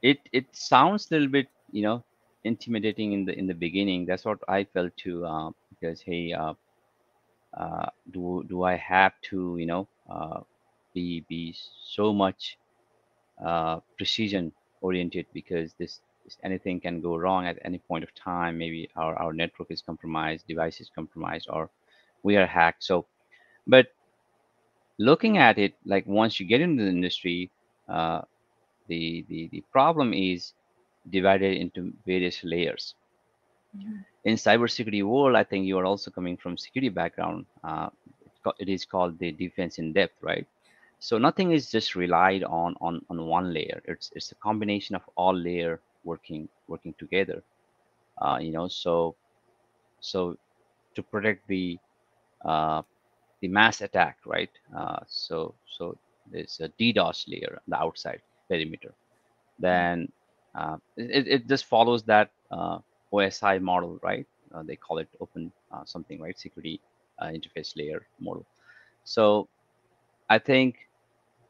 it 0.01 0.19
it 0.31 0.45
sounds 0.55 1.07
a 1.11 1.15
little 1.15 1.27
bit, 1.27 1.47
you 1.71 1.81
know, 1.81 2.03
intimidating 2.43 3.13
in 3.13 3.25
the 3.25 3.37
in 3.37 3.47
the 3.47 3.53
beginning. 3.53 4.05
That's 4.05 4.25
what 4.25 4.39
I 4.47 4.63
felt 4.63 4.95
too, 4.97 5.25
uh, 5.25 5.51
because 5.69 6.01
hey, 6.01 6.33
uh, 6.33 6.53
uh, 7.57 7.87
do 8.11 8.45
do 8.47 8.63
I 8.63 8.75
have 8.75 9.13
to, 9.29 9.57
you 9.57 9.65
know, 9.65 9.87
uh, 10.09 10.41
be 10.93 11.25
be 11.27 11.55
so 11.83 12.13
much 12.13 12.57
uh, 13.43 13.79
precision 13.97 14.51
oriented 14.81 15.25
because 15.33 15.73
this, 15.79 15.99
this, 15.99 16.14
anything 16.43 16.79
can 16.79 17.01
go 17.01 17.15
wrong 17.17 17.45
at 17.45 17.57
any 17.63 17.79
point 17.79 18.03
of 18.03 18.13
time. 18.15 18.57
Maybe 18.57 18.89
our, 18.95 19.15
our 19.15 19.33
network 19.33 19.71
is 19.71 19.81
compromised 19.81 20.47
device 20.47 20.79
is 20.79 20.89
compromised 20.93 21.47
or 21.49 21.69
we 22.23 22.35
are 22.37 22.45
hacked. 22.45 22.83
So 22.83 23.05
but 23.67 23.87
looking 24.99 25.37
at 25.37 25.57
it 25.57 25.73
like 25.85 26.05
once 26.07 26.39
you 26.39 26.45
get 26.45 26.61
into 26.61 26.83
the 26.83 26.89
industry 26.89 27.49
uh, 27.89 28.21
the, 28.87 29.25
the 29.29 29.47
the 29.51 29.63
problem 29.71 30.13
is 30.13 30.53
divided 31.09 31.57
into 31.57 31.91
various 32.05 32.43
layers. 32.43 32.95
Mm-hmm. 33.75 34.01
in 34.25 34.35
cybersecurity 34.35 35.03
world 35.03 35.35
i 35.35 35.43
think 35.43 35.65
you 35.65 35.77
are 35.77 35.85
also 35.85 36.09
coming 36.11 36.37
from 36.37 36.57
security 36.57 36.89
background. 36.89 37.45
Uh, 37.63 37.89
it 38.59 38.69
is 38.69 38.85
called 38.85 39.17
the 39.19 39.31
defense 39.31 39.77
in 39.79 39.93
depth 39.93 40.15
right? 40.21 40.45
So 40.99 41.17
nothing 41.17 41.51
is 41.51 41.69
just 41.71 41.95
relied 41.95 42.43
on 42.43 42.75
on 42.81 43.01
on 43.09 43.25
one 43.25 43.53
layer. 43.53 43.81
It's 43.85 44.11
it's 44.15 44.31
a 44.31 44.35
combination 44.35 44.95
of 44.95 45.03
all 45.15 45.33
layer 45.35 45.79
working 46.05 46.49
working 46.67 46.95
together 46.99 47.43
uh, 48.21 48.39
you 48.41 48.51
know 48.51 48.67
so 48.67 49.15
so 50.01 50.35
to 50.95 51.03
protect 51.03 51.47
the 51.47 51.77
uh, 52.45 52.81
the 53.41 53.47
mass 53.47 53.81
attack 53.81 54.17
right? 54.25 54.49
Uh, 54.77 54.99
so 55.07 55.55
so 55.77 55.97
there's 56.31 56.59
a 56.61 56.69
ddos 56.79 57.25
layer 57.27 57.53
on 57.57 57.63
the 57.67 57.77
outside 57.77 58.21
perimeter. 58.49 58.93
Then 59.59 60.11
uh, 60.55 60.77
it, 60.97 61.27
it 61.27 61.47
just 61.49 61.65
follows 61.65 62.03
that 62.03 62.31
uh, 62.51 62.79
osi 63.13 63.61
model 63.61 63.99
right? 64.03 64.27
Uh, 64.53 64.63
they 64.63 64.75
call 64.77 64.99
it 64.99 65.09
open 65.21 65.51
something 65.85 66.21
right? 66.21 66.37
Security 66.39 66.81
interface 67.23 67.75
layer 67.77 68.07
model. 68.19 68.45
So 69.03 69.49
I 70.29 70.39
think 70.39 70.75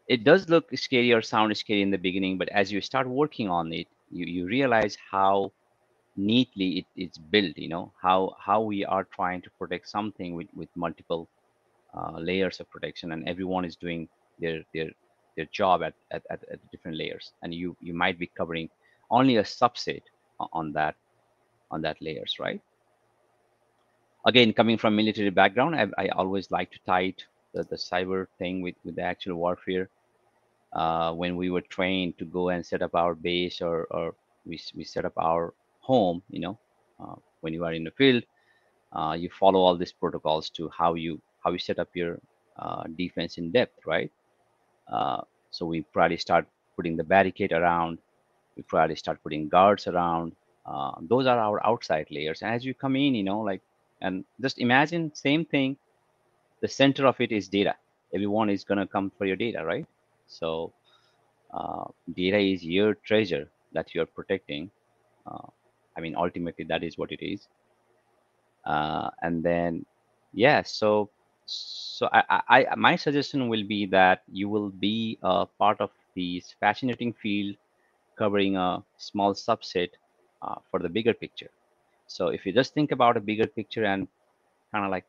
it 0.07 0.23
does 0.23 0.49
look 0.49 0.65
scary 0.75 1.13
or 1.13 1.21
sound 1.21 1.55
scary 1.57 1.81
in 1.81 1.91
the 1.91 1.97
beginning, 1.97 2.37
but 2.37 2.49
as 2.49 2.71
you 2.71 2.81
start 2.81 3.07
working 3.07 3.49
on 3.49 3.73
it, 3.73 3.87
you, 4.15 4.25
you 4.27 4.47
realize 4.47 4.97
how 5.11 5.51
neatly 6.17 6.79
it, 6.79 6.85
it's 6.95 7.17
built, 7.17 7.57
you 7.57 7.69
know, 7.69 7.93
how 8.01 8.35
how 8.39 8.61
we 8.61 8.85
are 8.85 9.05
trying 9.15 9.41
to 9.43 9.51
protect 9.59 9.89
something 9.89 10.35
with, 10.35 10.47
with 10.55 10.69
multiple 10.75 11.29
uh, 11.97 12.17
layers 12.19 12.59
of 12.61 12.69
protection 12.71 13.11
and 13.13 13.27
everyone 13.27 13.65
is 13.65 13.77
doing 13.77 14.07
their 14.39 14.63
their 14.73 14.89
their 15.37 15.47
job 15.53 15.83
at, 15.83 15.93
at, 16.11 16.23
at, 16.31 16.41
at 16.51 16.59
different 16.71 16.97
layers. 16.97 17.33
And 17.43 17.53
you 17.53 17.77
you 17.81 17.93
might 17.93 18.19
be 18.19 18.31
covering 18.37 18.69
only 19.11 19.37
a 19.37 19.43
subset 19.43 20.03
on 20.53 20.73
that 20.73 20.95
on 21.71 21.81
that 21.83 21.97
layers, 22.01 22.35
right? 22.39 22.61
Again, 24.27 24.53
coming 24.53 24.77
from 24.77 24.95
military 24.95 25.31
background, 25.31 25.75
I, 25.75 25.87
I 25.97 26.09
always 26.09 26.51
like 26.51 26.71
to 26.71 26.79
tie 26.87 27.03
it 27.13 27.23
the, 27.53 27.63
the 27.63 27.77
cyber 27.77 28.27
thing 28.39 28.61
with, 28.61 28.75
with 28.85 28.95
the 28.95 29.03
actual 29.03 29.35
warfare. 29.37 29.89
Uh, 30.75 31.13
when 31.13 31.37
we 31.37 31.49
were 31.51 31.61
trained 31.61 32.17
to 32.19 32.25
go 32.25 32.49
and 32.49 32.65
set 32.65 32.83
up 32.83 32.95
our 32.95 33.15
base 33.15 33.61
or, 33.61 33.85
or 33.91 34.15
we, 34.45 34.59
we 34.75 34.85
set 34.85 35.05
up 35.05 35.13
our 35.17 35.55
home, 35.81 36.21
you 36.29 36.41
know, 36.41 36.59
uh, 36.99 37.15
when 37.41 37.53
you 37.53 37.65
are 37.65 37.73
in 37.73 37.85
the 37.85 37.91
field, 37.91 38.23
uh, 38.93 39.15
you 39.17 39.29
follow 39.29 39.59
all 39.59 39.77
these 39.77 39.93
protocols 39.93 40.49
to 40.49 40.69
how 40.69 40.95
you 40.95 41.21
how 41.43 41.51
you 41.51 41.59
set 41.59 41.79
up 41.79 41.89
your 41.95 42.19
uh, 42.59 42.83
defense 42.97 43.37
in 43.37 43.51
depth, 43.51 43.85
right? 43.85 44.11
Uh, 44.91 45.21
so 45.51 45.65
we 45.65 45.81
probably 45.93 46.17
start 46.17 46.47
putting 46.75 46.97
the 46.97 47.03
barricade 47.03 47.53
around. 47.53 47.99
We 48.57 48.63
probably 48.63 48.95
start 48.95 49.21
putting 49.23 49.49
guards 49.49 49.87
around. 49.87 50.33
Uh, 50.65 50.93
those 51.01 51.27
are 51.27 51.39
our 51.39 51.65
outside 51.65 52.07
layers. 52.11 52.41
And 52.41 52.53
as 52.53 52.65
you 52.65 52.73
come 52.73 52.95
in, 52.95 53.15
you 53.15 53.23
know, 53.23 53.41
like, 53.41 53.61
and 54.01 54.25
just 54.41 54.59
imagine 54.59 55.13
same 55.15 55.45
thing 55.45 55.77
the 56.61 56.67
center 56.67 57.05
of 57.07 57.19
it 57.21 57.31
is 57.31 57.47
data. 57.47 57.75
Everyone 58.13 58.49
is 58.49 58.63
to 58.63 58.87
come 58.87 59.11
for 59.17 59.25
your 59.25 59.35
data, 59.35 59.63
right? 59.65 59.85
So 60.27 60.73
uh, 61.53 61.85
data 62.15 62.37
is 62.37 62.63
your 62.65 62.95
treasure 62.95 63.49
that 63.73 63.93
you're 63.93 64.05
protecting. 64.07 64.71
Uh, 65.25 65.47
I 65.97 66.01
mean, 66.01 66.15
ultimately, 66.15 66.65
that 66.65 66.83
is 66.83 66.97
what 66.97 67.11
it 67.11 67.23
is. 67.25 67.47
Uh, 68.65 69.09
and 69.21 69.43
then, 69.43 69.85
yeah, 70.33 70.61
so 70.63 71.09
so 71.47 72.09
I, 72.11 72.41
I, 72.49 72.75
my 72.75 72.95
suggestion 72.95 73.49
will 73.49 73.63
be 73.63 73.85
that 73.87 74.23
you 74.31 74.49
will 74.49 74.69
be 74.69 75.19
a 75.21 75.45
part 75.59 75.79
of 75.79 75.91
this 76.15 76.55
fascinating 76.59 77.13
field 77.13 77.55
covering 78.17 78.57
a 78.57 78.83
small 78.97 79.33
subset 79.33 79.89
uh, 80.41 80.55
for 80.71 80.79
the 80.79 80.89
bigger 80.89 81.13
picture. 81.13 81.51
So 82.07 82.29
if 82.29 82.45
you 82.45 82.53
just 82.53 82.73
think 82.73 82.91
about 82.91 83.17
a 83.17 83.21
bigger 83.21 83.47
picture 83.47 83.85
and 83.85 84.07
kind 84.71 84.85
of 84.85 84.91
like 84.91 85.05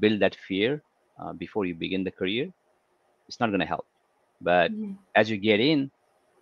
build 0.00 0.20
that 0.20 0.36
fear 0.48 0.82
uh, 1.20 1.32
before 1.32 1.66
you 1.66 1.74
begin 1.74 2.04
the 2.04 2.12
career, 2.12 2.52
it's 3.28 3.40
not 3.40 3.48
going 3.48 3.60
to 3.60 3.66
help. 3.66 3.86
But 4.40 4.72
mm-hmm. 4.72 4.92
as 5.14 5.30
you 5.30 5.36
get 5.36 5.60
in, 5.60 5.90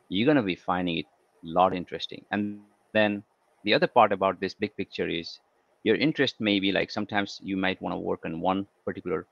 you're 0.08 0.26
going 0.26 0.36
to 0.36 0.42
be 0.42 0.54
finding 0.54 0.98
it 0.98 1.06
a 1.44 1.48
lot 1.48 1.74
interesting. 1.74 2.24
And 2.30 2.60
then 2.92 3.22
the 3.64 3.74
other 3.74 3.86
part 3.86 4.12
about 4.12 4.40
this 4.40 4.54
big 4.54 4.76
picture 4.76 5.08
is 5.08 5.40
your 5.84 5.96
interest 5.96 6.40
may 6.40 6.60
be 6.60 6.72
like 6.72 6.90
sometimes 6.90 7.40
you 7.42 7.56
might 7.56 7.80
want 7.82 7.94
to 7.94 7.98
work 7.98 8.20
on 8.24 8.40
one 8.40 8.66
particular 8.84 9.26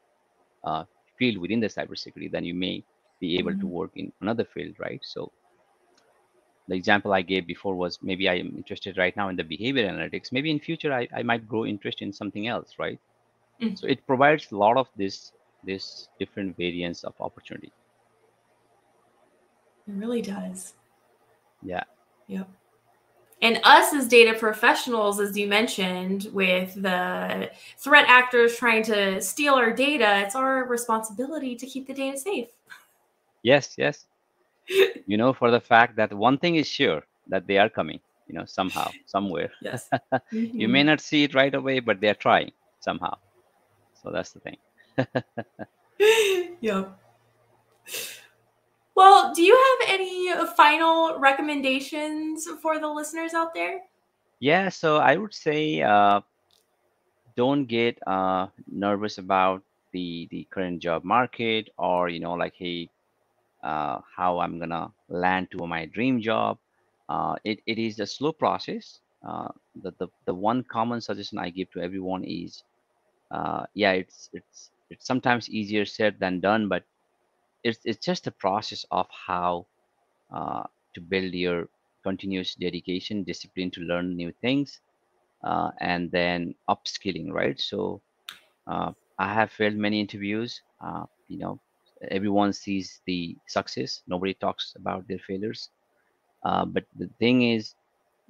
uh, 0.64 0.84
field 1.18 1.38
within 1.38 1.60
the 1.60 1.68
cybersecurity, 1.68 2.30
then 2.30 2.44
you 2.44 2.54
may 2.54 2.84
be 3.20 3.38
able 3.38 3.52
mm-hmm. 3.52 3.60
to 3.60 3.66
work 3.66 3.90
in 3.96 4.12
another 4.20 4.44
field, 4.44 4.74
right? 4.78 5.00
So 5.02 5.32
the 6.68 6.74
example 6.74 7.12
I 7.12 7.22
gave 7.22 7.46
before 7.46 7.74
was 7.74 7.98
maybe 8.02 8.28
I 8.28 8.34
am 8.34 8.54
interested 8.56 8.98
right 8.98 9.16
now 9.16 9.28
in 9.28 9.36
the 9.36 9.44
behavior 9.44 9.88
analytics. 9.88 10.32
Maybe 10.32 10.50
in 10.50 10.60
future 10.60 10.92
I, 10.92 11.08
I 11.14 11.22
might 11.22 11.48
grow 11.48 11.64
interest 11.64 12.02
in 12.02 12.12
something 12.12 12.46
else, 12.48 12.74
right? 12.78 12.98
Mm. 13.62 13.78
So 13.78 13.86
it 13.86 14.06
provides 14.06 14.50
a 14.52 14.56
lot 14.56 14.76
of 14.76 14.88
this 14.96 15.32
this 15.64 16.08
different 16.18 16.56
variants 16.56 17.02
of 17.04 17.14
opportunity. 17.20 17.72
It 19.88 19.92
really 19.94 20.22
does. 20.22 20.74
Yeah. 21.62 21.84
Yep. 22.28 22.48
and 23.42 23.60
us 23.62 23.92
as 23.94 24.08
data 24.08 24.36
professionals, 24.36 25.20
as 25.20 25.36
you 25.36 25.46
mentioned, 25.46 26.28
with 26.32 26.74
the 26.74 27.50
threat 27.78 28.06
actors 28.08 28.56
trying 28.56 28.82
to 28.84 29.20
steal 29.20 29.54
our 29.54 29.72
data, 29.72 30.22
it's 30.24 30.34
our 30.34 30.64
responsibility 30.64 31.54
to 31.54 31.66
keep 31.66 31.86
the 31.86 31.94
data 31.94 32.18
safe. 32.18 32.48
Yes, 33.42 33.74
yes. 33.78 34.06
you 35.06 35.16
know, 35.16 35.32
for 35.32 35.50
the 35.52 35.60
fact 35.60 35.96
that 35.96 36.12
one 36.12 36.38
thing 36.38 36.56
is 36.56 36.66
sure 36.66 37.04
that 37.28 37.46
they 37.46 37.58
are 37.58 37.68
coming, 37.68 38.00
you 38.26 38.34
know, 38.34 38.44
somehow, 38.44 38.90
somewhere. 39.06 39.50
Yes. 39.60 39.88
mm-hmm. 39.92 40.36
You 40.60 40.68
may 40.68 40.82
not 40.82 41.00
see 41.00 41.24
it 41.24 41.34
right 41.34 41.54
away, 41.54 41.78
but 41.80 42.00
they're 42.00 42.14
trying 42.14 42.50
somehow. 42.80 43.16
So 44.02 44.10
that's 44.10 44.32
the 44.32 44.40
thing. 44.40 44.56
yep. 46.60 46.98
Well, 48.96 49.32
do 49.34 49.42
you 49.42 49.54
have 49.54 49.90
any 50.00 50.32
final 50.56 51.18
recommendations 51.20 52.48
for 52.62 52.78
the 52.80 52.88
listeners 52.88 53.32
out 53.34 53.54
there? 53.54 53.82
Yeah, 54.40 54.68
so 54.70 54.96
I 54.98 55.16
would 55.16 55.34
say 55.34 55.82
uh, 55.82 56.20
don't 57.36 57.66
get 57.66 57.98
uh, 58.06 58.46
nervous 58.70 59.18
about 59.18 59.62
the 59.92 60.28
the 60.30 60.46
current 60.50 60.80
job 60.82 61.04
market 61.04 61.68
or 61.78 62.08
you 62.08 62.20
know 62.20 62.34
like 62.34 62.54
hey 62.56 62.90
uh, 63.62 64.00
how 64.16 64.38
I'm 64.40 64.58
gonna 64.58 64.92
land 65.08 65.50
to 65.52 65.66
my 65.66 65.86
dream 65.86 66.20
job. 66.20 66.58
Uh, 67.08 67.36
it, 67.44 67.60
it 67.66 67.78
is 67.78 68.00
a 68.00 68.06
slow 68.06 68.32
process. 68.32 69.00
Uh, 69.26 69.48
the, 69.82 69.92
the 69.98 70.08
the 70.26 70.34
one 70.34 70.64
common 70.64 71.00
suggestion 71.00 71.38
I 71.38 71.50
give 71.50 71.70
to 71.72 71.80
everyone 71.80 72.24
is, 72.24 72.62
uh, 73.30 73.64
yeah, 73.74 73.92
it's 73.92 74.30
it's 74.32 74.70
it's 74.90 75.06
sometimes 75.06 75.50
easier 75.50 75.84
said 75.84 76.16
than 76.20 76.40
done, 76.40 76.68
but 76.68 76.84
it's 77.68 77.80
it's 77.84 78.04
just 78.06 78.26
a 78.28 78.32
process 78.44 78.84
of 78.90 79.06
how 79.26 79.66
uh, 80.34 80.64
to 80.94 81.00
build 81.00 81.34
your 81.34 81.68
continuous 82.04 82.54
dedication, 82.54 83.24
discipline 83.24 83.70
to 83.72 83.80
learn 83.82 84.16
new 84.16 84.32
things, 84.42 84.80
uh, 85.44 85.70
and 85.80 86.10
then 86.12 86.54
upskilling, 86.68 87.30
right? 87.32 87.58
So 87.60 88.00
uh, 88.66 88.92
I 89.18 89.32
have 89.34 89.50
failed 89.52 89.76
many 89.76 90.00
interviews. 90.00 90.60
Uh, 90.84 91.04
you 91.28 91.38
know, 91.38 91.60
everyone 92.10 92.52
sees 92.52 93.00
the 93.06 93.36
success. 93.48 94.02
Nobody 94.06 94.34
talks 94.34 94.74
about 94.76 95.06
their 95.08 95.20
failures. 95.26 95.70
Uh, 96.44 96.64
but 96.66 96.84
the 96.98 97.08
thing 97.18 97.42
is, 97.54 97.74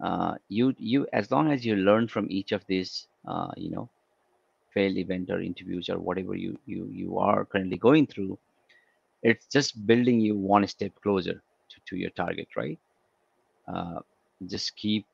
uh, 0.04 0.34
you 0.48 0.74
you 0.78 1.06
as 1.12 1.30
long 1.30 1.50
as 1.52 1.64
you 1.66 1.76
learn 1.76 2.08
from 2.08 2.26
each 2.30 2.52
of 2.52 2.64
these, 2.68 3.08
you 3.56 3.70
know, 3.70 3.88
failed 4.74 4.96
event 4.98 5.30
or 5.30 5.40
interviews 5.40 5.88
or 5.88 5.98
whatever 5.98 6.34
you 6.34 6.58
you 6.66 6.88
you 6.92 7.18
are 7.18 7.44
currently 7.46 7.78
going 7.78 8.06
through, 8.06 8.38
it's 9.22 9.46
just 9.52 9.86
building 9.86 10.20
you 10.20 10.36
one 10.36 10.66
step 10.66 10.92
closer 11.02 11.34
to, 11.34 11.76
to 11.88 11.96
your 11.96 12.10
target 12.10 12.48
right? 12.56 12.78
Uh, 13.72 14.00
just 14.48 14.76
keep 14.76 15.06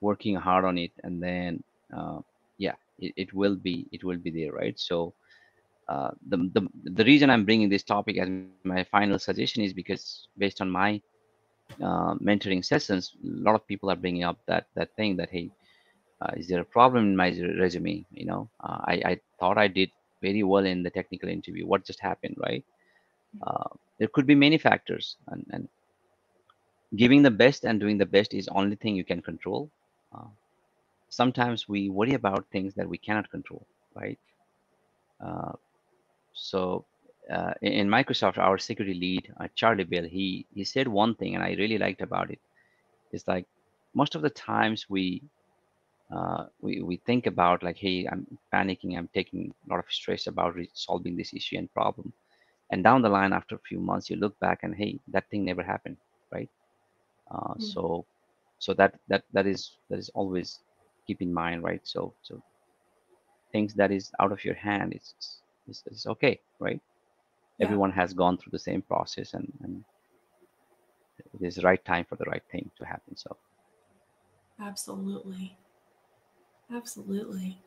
working 0.00 0.34
hard 0.36 0.64
on 0.64 0.78
it 0.78 0.92
and 1.04 1.22
then 1.22 1.62
uh, 1.96 2.18
yeah 2.58 2.74
it, 2.98 3.12
it 3.16 3.34
will 3.34 3.56
be 3.56 3.86
it 3.92 4.04
will 4.04 4.18
be 4.18 4.30
there 4.30 4.52
right? 4.52 4.78
So 4.78 5.14
uh, 5.88 6.10
the, 6.28 6.36
the 6.54 6.68
the 6.94 7.04
reason 7.04 7.30
i'm 7.30 7.44
bringing 7.44 7.68
this 7.68 7.82
topic 7.84 8.18
as 8.18 8.28
my 8.28 8.48
final 8.50 8.84
suggestion 8.84 9.28
is 9.30 9.40
because 9.40 9.92
based 10.04 10.28
on 10.28 10.38
my 10.38 10.68
uh, 11.60 11.90
mentoring 11.94 12.44
sessions 12.44 12.96
a 13.04 13.18
lot 13.26 13.44
of 13.44 13.58
people 13.58 13.80
are 13.80 13.86
bringing 13.88 14.20
up 14.20 14.36
that 14.46 14.64
that 14.74 14.88
thing 14.96 15.16
that 15.16 15.28
hey 15.30 15.50
uh, 16.20 16.32
is 16.36 16.48
there 16.48 16.60
a 16.60 16.64
problem 16.64 17.04
in 17.06 17.16
my 17.16 17.28
resume? 17.58 18.04
You 18.10 18.26
know 18.26 18.50
uh, 18.62 18.78
I, 18.86 18.94
I 19.12 19.20
thought 19.38 19.58
i 19.58 19.66
did 19.68 19.90
very 20.22 20.42
well 20.42 20.64
in 20.64 20.82
the 20.82 20.90
technical 20.90 21.28
interview. 21.28 21.66
What 21.66 21.84
just 21.86 22.00
happened 22.00 22.36
right 22.38 22.64
uh, 23.42 23.68
there 23.98 24.08
could 24.08 24.26
be 24.26 24.34
many 24.34 24.58
factors 24.58 25.16
and, 25.28 25.44
and, 25.50 25.68
giving 26.96 27.22
the 27.22 27.30
best 27.30 27.64
and 27.64 27.80
doing 27.80 27.98
the 27.98 28.06
best 28.06 28.34
is 28.34 28.46
only 28.48 28.76
thing 28.76 28.94
you 28.94 29.02
can 29.04 29.20
control. 29.20 29.68
Uh, 30.14 30.28
sometimes 31.08 31.68
we 31.68 31.88
worry 31.88 32.14
about 32.14 32.46
things 32.52 32.72
that 32.74 32.88
we 32.88 32.98
cannot 32.98 33.28
control 33.30 33.66
right? 33.96 34.18
Uh, 35.24 35.52
so 36.32 36.84
uh, 37.32 37.54
in 37.62 37.88
microsoft 37.88 38.38
our 38.38 38.58
security 38.58 38.98
lead 38.98 39.32
uh, 39.40 39.48
charlie 39.54 39.84
bell 39.84 40.04
he 40.04 40.46
he 40.54 40.64
said 40.64 40.86
one 40.86 41.14
thing 41.14 41.34
and 41.34 41.42
i 41.42 41.54
really 41.54 41.78
liked 41.78 42.02
about 42.02 42.30
it. 42.30 42.38
It's 43.12 43.26
like 43.28 43.46
most 43.94 44.14
of 44.14 44.22
the 44.22 44.30
times 44.30 44.86
we 44.90 45.22
uh, 46.14 46.46
we, 46.60 46.82
we 46.82 46.96
think 47.06 47.26
about 47.26 47.62
like 47.62 47.76
hey 47.76 48.06
i'm 48.10 48.26
panicking 48.52 48.98
i'm 48.98 49.08
taking 49.14 49.52
a 49.66 49.72
lot 49.72 49.78
of 49.78 49.86
stress 49.88 50.26
about 50.26 50.54
solving 50.74 51.16
this 51.16 51.32
issue 51.32 51.56
and 51.56 51.72
problem 51.72 52.12
and 52.70 52.82
down 52.82 53.02
the 53.02 53.08
line 53.08 53.32
after 53.32 53.54
a 53.54 53.66
few 53.68 53.80
months 53.80 54.10
you 54.10 54.16
look 54.16 54.38
back 54.40 54.60
and 54.62 54.74
hey 54.74 54.98
that 55.08 55.28
thing 55.30 55.44
never 55.44 55.62
happened 55.62 55.96
right? 56.32 56.48
Uh, 57.30 57.54
mm. 57.54 57.62
so 57.62 58.04
so 58.58 58.74
that 58.74 58.94
that 59.08 59.24
that 59.32 59.46
is 59.46 59.72
that 59.90 59.98
is 59.98 60.10
always 60.14 60.60
keep 61.06 61.20
in 61.22 61.32
mind 61.32 61.62
right? 61.62 61.80
So 61.84 62.14
so 62.22 62.40
things 63.52 63.74
that 63.74 63.92
is 63.92 64.10
out 64.20 64.32
of 64.32 64.44
your 64.44 64.54
hand 64.54 64.92
it's 64.92 65.14
it's, 65.68 65.82
is 65.86 66.06
okay 66.06 66.40
right? 66.58 66.80
Yeah. 67.58 67.66
everyone 67.66 67.92
has 67.92 68.12
gone 68.12 68.36
through 68.38 68.52
the 68.52 68.58
same 68.58 68.82
process 68.82 69.34
and 69.34 69.52
and 69.62 69.84
it 71.18 71.46
is 71.46 71.56
the 71.56 71.62
right 71.62 71.84
time 71.84 72.04
for 72.08 72.16
the 72.16 72.24
right 72.24 72.42
thing 72.50 72.70
to 72.78 72.84
happen 72.84 73.16
so. 73.16 73.36
Absolutely. 74.60 75.56
Absolutely 76.72 77.58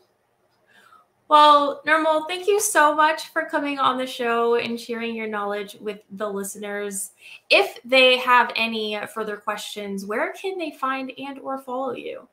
well, 1.30 1.82
Nirmal, 1.86 2.28
thank 2.28 2.48
you 2.48 2.60
so 2.60 2.96
much 2.96 3.30
for 3.30 3.44
coming 3.44 3.80
on 3.80 3.98
the 3.98 4.08
show 4.08 4.56
and 4.56 4.80
sharing 4.80 5.13
your 5.13 5.28
knowledge 5.28 5.76
with 5.82 6.00
the 6.12 6.30
listeners. 6.30 7.12
If 7.50 7.80
they 7.84 8.18
have 8.18 8.52
any 8.56 8.98
further 9.13 9.36
questions, 9.36 10.06
where 10.06 10.32
can 10.34 10.58
they 10.58 10.72
find 10.72 11.12
and 11.18 11.40
or 11.40 11.58
follow 11.60 11.94
you? 11.94 12.28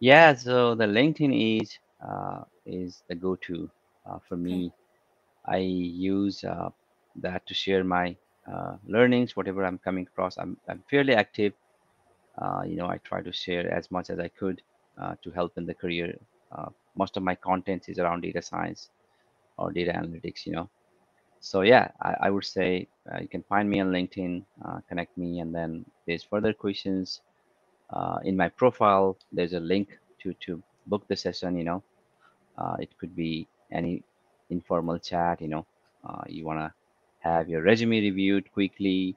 Yeah, 0.00 0.34
so 0.34 0.74
the 0.74 0.84
LinkedIn 0.84 1.60
is 1.60 1.78
uh, 2.06 2.44
is 2.64 3.02
the 3.08 3.14
go-to 3.14 3.70
uh, 4.08 4.18
for 4.28 4.36
me. 4.36 4.72
I 5.46 5.58
use 5.58 6.44
uh, 6.44 6.70
that 7.16 7.46
to 7.46 7.54
share 7.54 7.84
my 7.84 8.16
uh, 8.50 8.76
learnings, 8.86 9.36
whatever 9.36 9.64
I'm 9.64 9.78
coming 9.78 10.06
across. 10.06 10.36
I'm, 10.38 10.56
I'm 10.68 10.82
fairly 10.90 11.14
active. 11.14 11.52
Uh, 12.38 12.62
you 12.66 12.76
know, 12.76 12.86
I 12.86 12.98
try 12.98 13.22
to 13.22 13.32
share 13.32 13.72
as 13.72 13.90
much 13.90 14.10
as 14.10 14.18
I 14.18 14.28
could 14.28 14.60
uh, 15.00 15.14
to 15.22 15.30
help 15.30 15.56
in 15.56 15.66
the 15.66 15.74
career 15.74 16.18
most 16.96 17.16
of 17.16 17.22
my 17.22 17.34
content 17.36 17.84
is 17.88 17.98
around 17.98 18.22
data 18.22 18.42
science 18.42 18.90
or 19.58 19.72
data 19.72 19.92
analytics 19.92 20.46
you 20.46 20.52
know. 20.52 20.68
So 21.40 21.62
yeah 21.62 21.90
i, 22.02 22.14
I 22.26 22.30
would 22.30 22.44
say 22.44 22.88
uh, 23.12 23.20
you 23.20 23.28
can 23.28 23.42
find 23.44 23.68
me 23.70 23.80
on 23.80 23.88
linkedin 23.92 24.44
uh, 24.66 24.80
connect 24.88 25.16
me 25.16 25.40
and 25.40 25.54
then 25.54 25.84
there's 26.06 26.24
further 26.24 26.52
questions 26.54 27.20
uh, 27.92 28.18
in 28.24 28.36
my 28.36 28.48
profile. 28.48 29.16
There's 29.32 29.52
a 29.54 29.60
link 29.60 29.88
to 30.22 30.34
to 30.46 30.62
book 30.86 31.06
the 31.08 31.16
session 31.16 31.56
you 31.56 31.64
know. 31.64 31.82
Uh, 32.58 32.76
it 32.80 32.90
could 32.98 33.14
be 33.16 33.48
any 33.72 34.02
informal 34.50 34.98
chat 34.98 35.40
you 35.40 35.48
know. 35.48 35.66
Uh, 36.08 36.22
you 36.28 36.44
want 36.44 36.58
to 36.60 36.72
have 37.20 37.48
your 37.48 37.62
resume 37.62 38.00
reviewed 38.00 38.50
quickly 38.52 39.16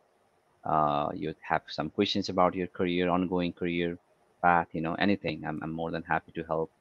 uh, 0.65 1.09
you 1.13 1.33
have 1.47 1.61
some 1.67 1.89
questions 1.89 2.29
about 2.29 2.55
your 2.55 2.67
career 2.67 3.09
ongoing 3.09 3.53
career 3.53 3.97
path 4.41 4.67
you 4.73 4.81
know 4.81 4.95
anything. 4.95 5.43
I'm, 5.45 5.59
I'm 5.63 5.71
more 5.71 5.91
than 5.91 6.03
happy 6.03 6.31
to 6.33 6.43
help 6.43 6.71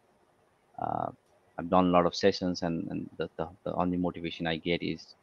uh, 0.81 1.11
I've 1.59 1.71
done 1.71 1.87
a 1.87 1.91
lot 1.91 2.07
of 2.07 2.15
sessions, 2.15 2.63
and, 2.63 2.89
and 2.91 3.11
the, 3.19 3.29
the, 3.37 3.49
the 3.65 3.75
only 3.75 3.97
motivation 3.97 4.47
I 4.47 4.57
get 4.57 4.83
is 4.83 5.15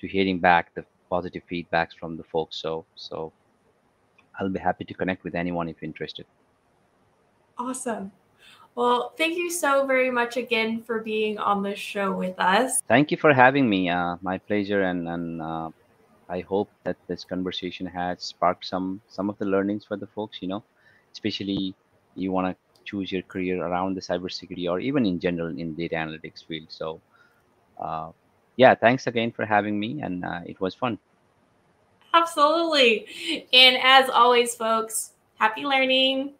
to 0.00 0.08
hearing 0.08 0.38
back 0.38 0.74
the 0.74 0.84
positive 1.10 1.42
feedbacks 1.50 1.94
from 1.98 2.16
the 2.16 2.24
folks. 2.24 2.56
So 2.56 2.84
so 2.94 3.32
I'll 4.38 4.48
be 4.48 4.58
happy 4.58 4.84
to 4.84 4.94
connect 4.94 5.24
with 5.24 5.34
anyone 5.34 5.68
if 5.68 5.82
interested. 5.82 6.26
Awesome. 7.58 8.10
Well, 8.74 9.12
thank 9.16 9.36
you 9.36 9.50
so 9.50 9.86
very 9.86 10.10
much 10.10 10.36
again 10.36 10.82
for 10.82 10.98
being 10.98 11.38
on 11.38 11.62
the 11.62 11.76
show 11.76 12.10
with 12.10 12.34
us. 12.40 12.82
Thank 12.88 13.12
you 13.12 13.16
for 13.16 13.32
having 13.32 13.68
me. 13.68 13.88
Uh, 13.88 14.16
my 14.22 14.38
pleasure, 14.38 14.82
and 14.82 15.08
and 15.08 15.40
uh, 15.40 15.70
I 16.28 16.40
hope 16.40 16.70
that 16.82 16.96
this 17.06 17.24
conversation 17.24 17.86
has 17.86 18.22
sparked 18.22 18.64
some 18.66 19.00
some 19.06 19.30
of 19.30 19.38
the 19.38 19.44
learnings 19.44 19.84
for 19.84 19.96
the 19.96 20.08
folks. 20.08 20.38
You 20.42 20.48
know, 20.48 20.64
especially 21.12 21.74
you 22.16 22.32
want 22.32 22.48
to 22.48 22.63
choose 22.84 23.10
your 23.10 23.22
career 23.22 23.64
around 23.64 23.94
the 23.94 24.00
cybersecurity 24.00 24.70
or 24.70 24.80
even 24.80 25.06
in 25.06 25.18
general 25.18 25.48
in 25.48 25.74
data 25.74 25.96
analytics 25.96 26.44
field. 26.46 26.66
So, 26.68 27.00
uh, 27.80 28.10
yeah, 28.56 28.74
thanks 28.74 29.06
again 29.06 29.32
for 29.32 29.44
having 29.44 29.78
me, 29.78 30.00
and 30.02 30.24
uh, 30.24 30.40
it 30.46 30.60
was 30.60 30.74
fun. 30.74 30.98
Absolutely. 32.12 33.46
And 33.52 33.76
as 33.82 34.08
always, 34.08 34.54
folks, 34.54 35.12
happy 35.38 35.64
learning. 35.64 36.34